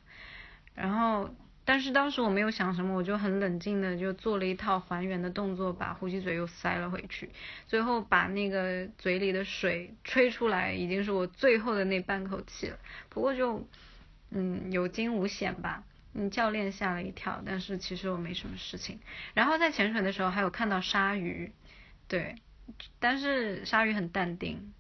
[0.73, 1.29] 然后。
[1.63, 7.29] 但是当时我没有想什么，我就很冷静的就做了一套还原的动作，把呼吸嘴又塞了回去，
[7.67, 12.79] 最后把那个嘴里的水吹出来，已经是我最后的那半口气了。
[13.09, 13.67] 不过就，
[14.31, 15.83] 嗯，有惊无险吧。
[16.13, 18.99] 嗯，教练吓了一跳，但是其实我没什么事情。
[19.33, 21.53] 然后在潜水的时候还有看到鲨鱼，
[22.07, 22.35] 对，
[22.99, 24.73] 但是鲨鱼很淡定。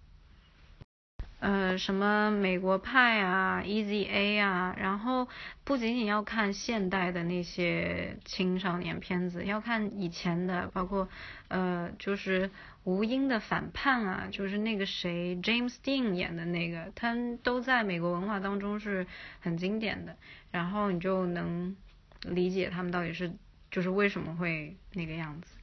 [1.41, 5.27] 呃，什么美国派啊，Easy A 啊，然后
[5.63, 11.09] 不仅仅要看现代的那些青少年片子，要看以前的，包括
[11.47, 12.51] 呃，就是
[12.83, 19.07] 吴英的反叛啊，就是那个谁 James Dean 演的那个，他们都在美国文化当中是
[19.39, 20.15] 很经典的，
[20.51, 21.75] 然后你就能
[22.21, 23.31] 理解他们到底是
[23.71, 25.57] 就是为什么会那个样子。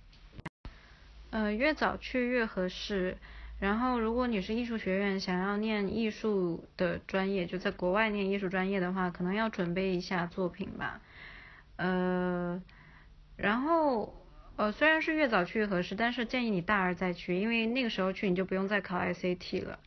[1.31, 3.17] 呃，越早去越合适。
[3.61, 11.01] 然后，如果你是艺术学院，想要念艺术的专业，就在国外念艺术专业的话，可能要准备一下作品吧。
[11.77, 12.63] 呃，
[13.37, 14.15] 然后，
[14.57, 19.81] 呃，虽然是越早去越合适，但是建议你大二再去，因为那个时候去你就不用再考 SAT 了。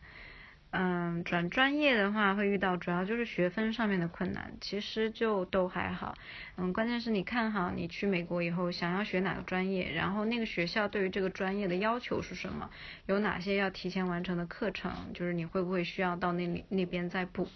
[0.73, 6.15] 嗯，转专业的话会遇到主要就是学分上面的困难，其实就都还好。
[6.55, 12.69] 嗯，关键是你看好你去美国以后想要学哪个专业，然后那个学校对于这个专业的要求是什么，
[13.05, 17.49] 有哪些要提前完成的课程，就是你会不会需要到那里那边再补，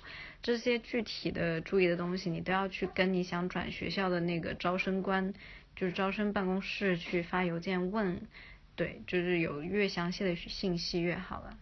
[0.43, 5.33] 这些具体的注意的东西你都要去跟你想转学校的那个招生官，
[5.73, 8.19] 就是招生办公室去发邮件问，
[8.75, 11.57] 对，就是有越详细的信息越好了。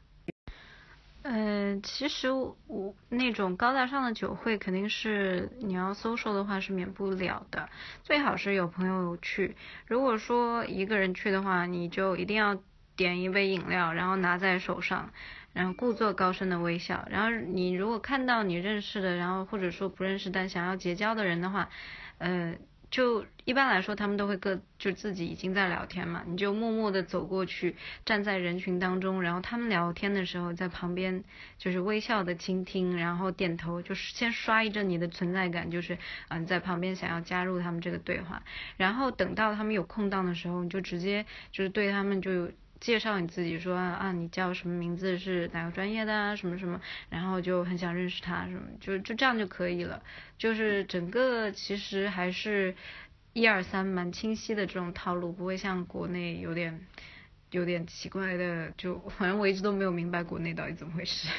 [1.25, 7.69] 嗯，其实我那种高大上的酒会肯定是你要 social 的话是免不了的，
[8.03, 9.55] 最好是有朋友去。
[9.87, 12.61] 如果说一个人去的话，你就一定要
[12.97, 15.13] 点一杯饮料，然后拿在手上，
[15.53, 17.07] 然后故作高深的微笑。
[17.09, 21.69] 然后你如果看到你认识的，然后或者说不认识但想要结交的人的话，
[22.17, 22.53] 呃。
[22.93, 27.75] 就一般来说，他们都会各就自己已经在聊天嘛，你就默默的走过去，
[28.05, 31.23] 站在人群当中，然后他们聊天的时候，在旁边
[31.57, 38.43] 就是微笑的倾听，然后点头，就是先刷一阵你的存在感，就是嗯在旁边想要加入他们这个对话，
[38.77, 42.51] 然后等到他们有空档的时候，你就直接就是对他们就。
[42.83, 50.03] 介绍你自己，说啊，你叫什么名字，是哪个专业的啊，什么什么，然后就很想认识他，什么就就这样就可以了。
[50.37, 52.75] 就是整个其实还是
[53.31, 56.85] 一二三蛮清晰的这种套路，不会像国内有点
[57.51, 61.29] 有点奇怪的，就反正我一直都没有明白国内到底怎么回事。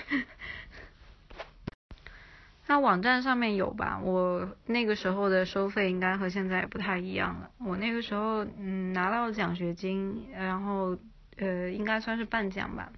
[2.67, 4.01] 那网站上面有吧？
[4.03, 7.51] 我那个时候的收费应该和现在不太一样了。
[7.59, 10.97] 我那个时候嗯拿到奖学金，然后。
[11.37, 12.93] 呃，应该算是半奖吧。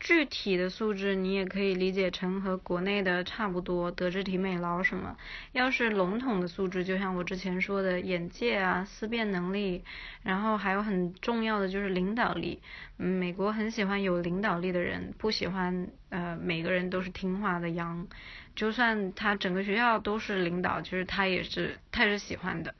[0.00, 5.16] 具体的素质你也可以理解成和国内的差不多，德智体美劳什么。
[5.52, 9.82] 要是笼统的素质，就像我之前说的眼界啊、思辨能力，
[10.22, 12.60] 然后还有很重要的就是领导力。
[12.98, 18.06] 嗯，美国很喜欢有领导力的人，不喜欢呃每个人都是听话的羊。
[18.54, 22.74] 就算他整个学校都是领导，其实他也是他是喜欢的。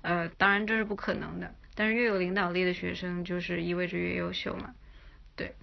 [0.00, 1.54] 呃，当然这是不可能的。
[1.80, 4.74] 但是越有领导力的学生，就是意味着越优秀嘛，
[5.34, 5.54] 对。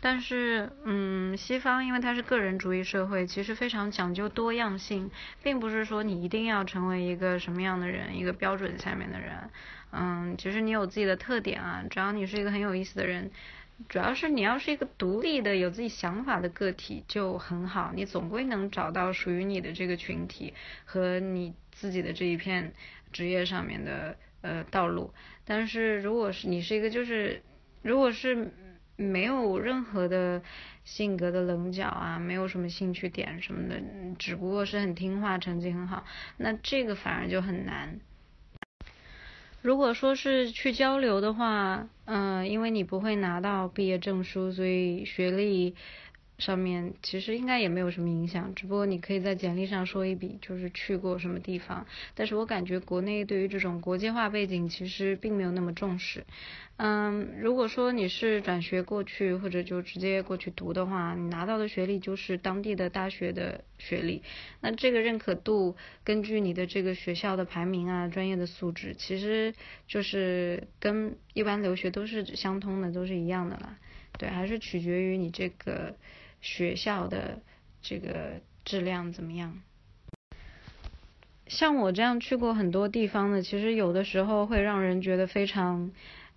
[0.00, 5.10] 但是，嗯，西方因为它是个人主义社会，其实非常讲究多样性，
[5.42, 9.50] 并不是说你一定要成为一个什么样的人，一个标准下面的人。
[9.92, 13.30] 嗯，其实你有自己的特点啊，只要你是一个很有意思的人，
[13.90, 20.54] 主要是你要是一个独立的、有自己想法的个体就很好，你总归能找到属于你的这个群体
[20.86, 22.72] 和你自己的这一片
[23.12, 24.16] 职业上面的。
[24.44, 25.10] 呃，道路。
[25.46, 27.42] 但是如果是你是一个，就是
[27.80, 28.52] 如果是
[28.96, 30.42] 没有任何的
[30.84, 33.80] 性格的棱角啊，没有什么兴趣点什么的，
[34.18, 36.04] 只不过是很听话，成绩很好，
[36.36, 37.98] 那这个反而就很难。
[39.62, 45.74] 如果说是去交流的话，嗯，因为你不会拿到毕业证书，所以学历。
[46.38, 51.86] 上面其实应该也没有什么影响，只不过你可以在简历上说一笔，就是去过什么地方。
[52.14, 56.24] 但是我感觉国内对于这种国际化背景其实并没有那么重视。
[56.76, 64.20] 嗯，如果说你是转学过去或者就直接过去读的话，你拿到的学历就是当地的大学的学历。
[64.60, 69.54] 那这个认可度根据你的这个学校的排名啊、专业的素质，其实
[69.86, 73.78] 就是跟一般留学都是相通的，都是一样的啦。
[74.18, 75.94] 对，还是取决于你这个。
[76.44, 77.40] 学校的
[77.80, 79.62] 这个质量怎么样？
[81.46, 85.90] 像我这样去过很多地方的，其实有的时候会让人觉得非常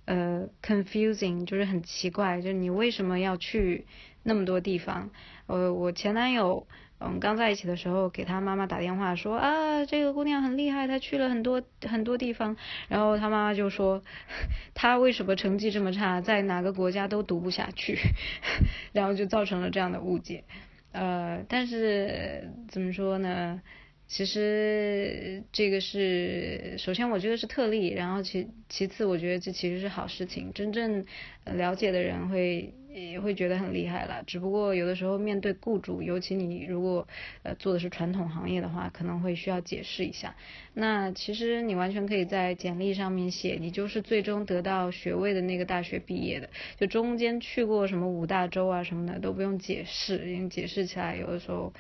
[0.05, 3.85] 呃 confusing，就是很奇怪，就是你为什么要去
[4.23, 5.09] 那么多地方？
[5.47, 6.65] 呃，我前男友
[6.99, 14.01] 嗯，刚在一起的时候给他妈妈打电话说啊，这个姑娘很厉害，她去了很多很多地方，然后他妈妈就说，
[14.73, 17.97] 她为什么成绩这么差，在哪个国家都读不下去，
[18.93, 20.43] 然后就造成了这样的误解。
[20.91, 23.61] 呃，但是怎么说呢？
[24.07, 31.05] 其实这个是，首先我觉得是特例，然后其其次我觉得这其实是好事情，真正
[31.43, 34.23] 了解的人会也会觉得很厉害了。
[34.25, 37.07] 只不过有的时候面对雇主，尤其你如果
[37.43, 40.35] 呃做的是传统行业的话，可能会需要解释一下。
[40.73, 51.73] 那其实你完全可以在简历上面写，你就是最终得到学位的那个大学毕业的，就中间去过什么五大洲啊什么的都不用解释，因为解释起来有的时候。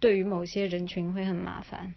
[0.00, 1.94] 对于某些人群会很麻烦。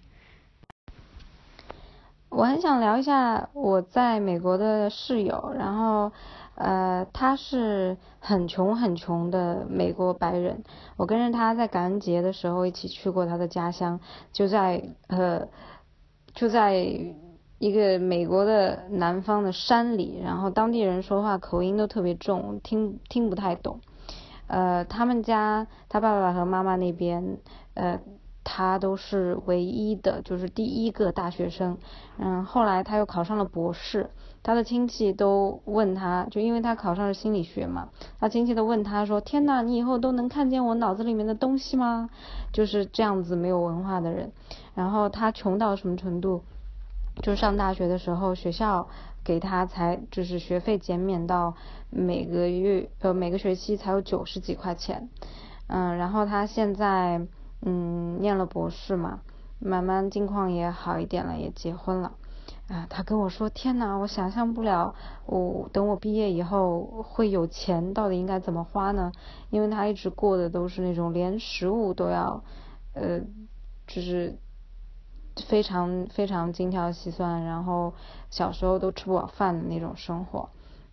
[2.29, 6.11] 我很想聊一下我在美国的室友，然后
[6.55, 10.63] 呃，他是很穷很穷的美国白人。
[10.97, 13.99] 我跟着他在感恩节的时候一起去过他的家乡，
[14.31, 15.47] 就在呃
[16.33, 16.75] 就在
[17.59, 23.79] 一个美国的南方的山里，然后当地人说话口音都特别重，听听不太懂。
[24.47, 27.37] 呃，他们家他爸爸和妈妈那边。
[27.73, 27.99] 呃，
[28.45, 31.77] 他都是唯一的，就是第一个大学生。
[32.17, 34.11] 嗯，后来他又考上了博士，
[34.43, 37.89] 他的亲戚都问他，就因为他考上了心理学嘛，
[38.19, 42.09] 他亲戚都问他说：“天呐，你以后都能看见我脑子里面的东西吗？”
[42.53, 44.31] 就是这样子没有文化的人。
[44.75, 46.43] 然后他穷到什么程度？
[47.23, 48.87] 就是上大学的时候，学校
[49.23, 51.55] 给他才就是学费减免到
[51.89, 55.09] 每个月呃每个学期才有九十几块钱。
[55.67, 57.25] 嗯，然后他现在。
[57.67, 59.21] 嗯，念了博士嘛，
[59.57, 62.11] 慢慢境况也好一点了，也结婚了。
[62.67, 64.93] 啊，他跟我说：“天呐，我想象不了，
[65.25, 69.11] 我等我毕业以后会有钱，到底应该怎么花呢？
[69.49, 72.43] 因为他一直过的都是那种连食物都要，
[72.93, 73.21] 呃，
[73.87, 74.37] 就是
[75.47, 77.93] 非常非常精挑细算，然后
[78.29, 80.49] 小时候都吃不饱饭的那种生活。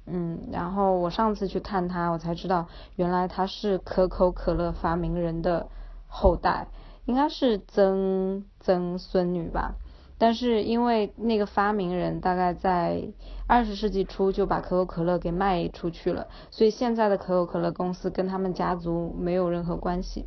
[0.06, 2.66] 嗯，然后我上次去看他，我才知道
[2.96, 5.68] 原来他是可口可乐发明人的。”
[6.14, 6.66] 后代
[7.06, 9.76] 应该是曾曾孙女吧，
[10.18, 13.08] 但是因为那个发明人大概在
[13.46, 20.26] 二十世纪初就把可口可乐给卖出去了，所以现在的可口可乐公司跟他们家族没有任何关系。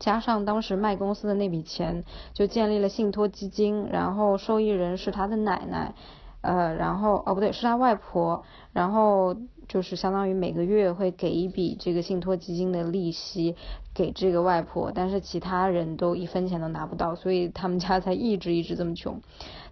[0.00, 5.94] 加上当时卖公司的那笔钱，就建立了信托基金，然后受益人是他的奶奶，
[6.40, 9.36] 呃，然后哦不对，是他外婆，然后。
[9.72, 13.56] 就是相当于每个月会给一笔这个信托基金的利息
[13.94, 19.22] 给这个外婆，但是其他人都一分钱都拿不到，所以他们家才一直一直这么穷。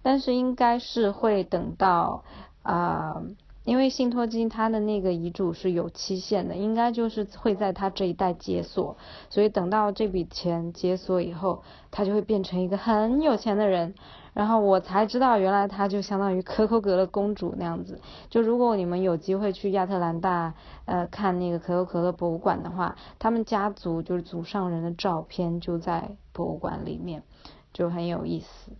[0.01, 2.25] 但是应该是会等到
[2.63, 3.23] 啊，
[3.67, 8.97] 因为信托基金它的那个遗嘱是有期限的，应该就是会在他这一代解锁，
[9.29, 13.93] 所以等到这笔钱解锁以后，他就会变成一个很有钱的人。
[14.33, 18.01] 然后我才知道，原来她就相当于可口可乐公主那样子。
[18.29, 20.55] 就如果你们有机会去亚特兰大，
[20.85, 27.23] 呃，看那个可口可乐博物馆的话，他们家族就是祖上人的照片就在博物馆里面，
[27.73, 28.73] 就很有意思。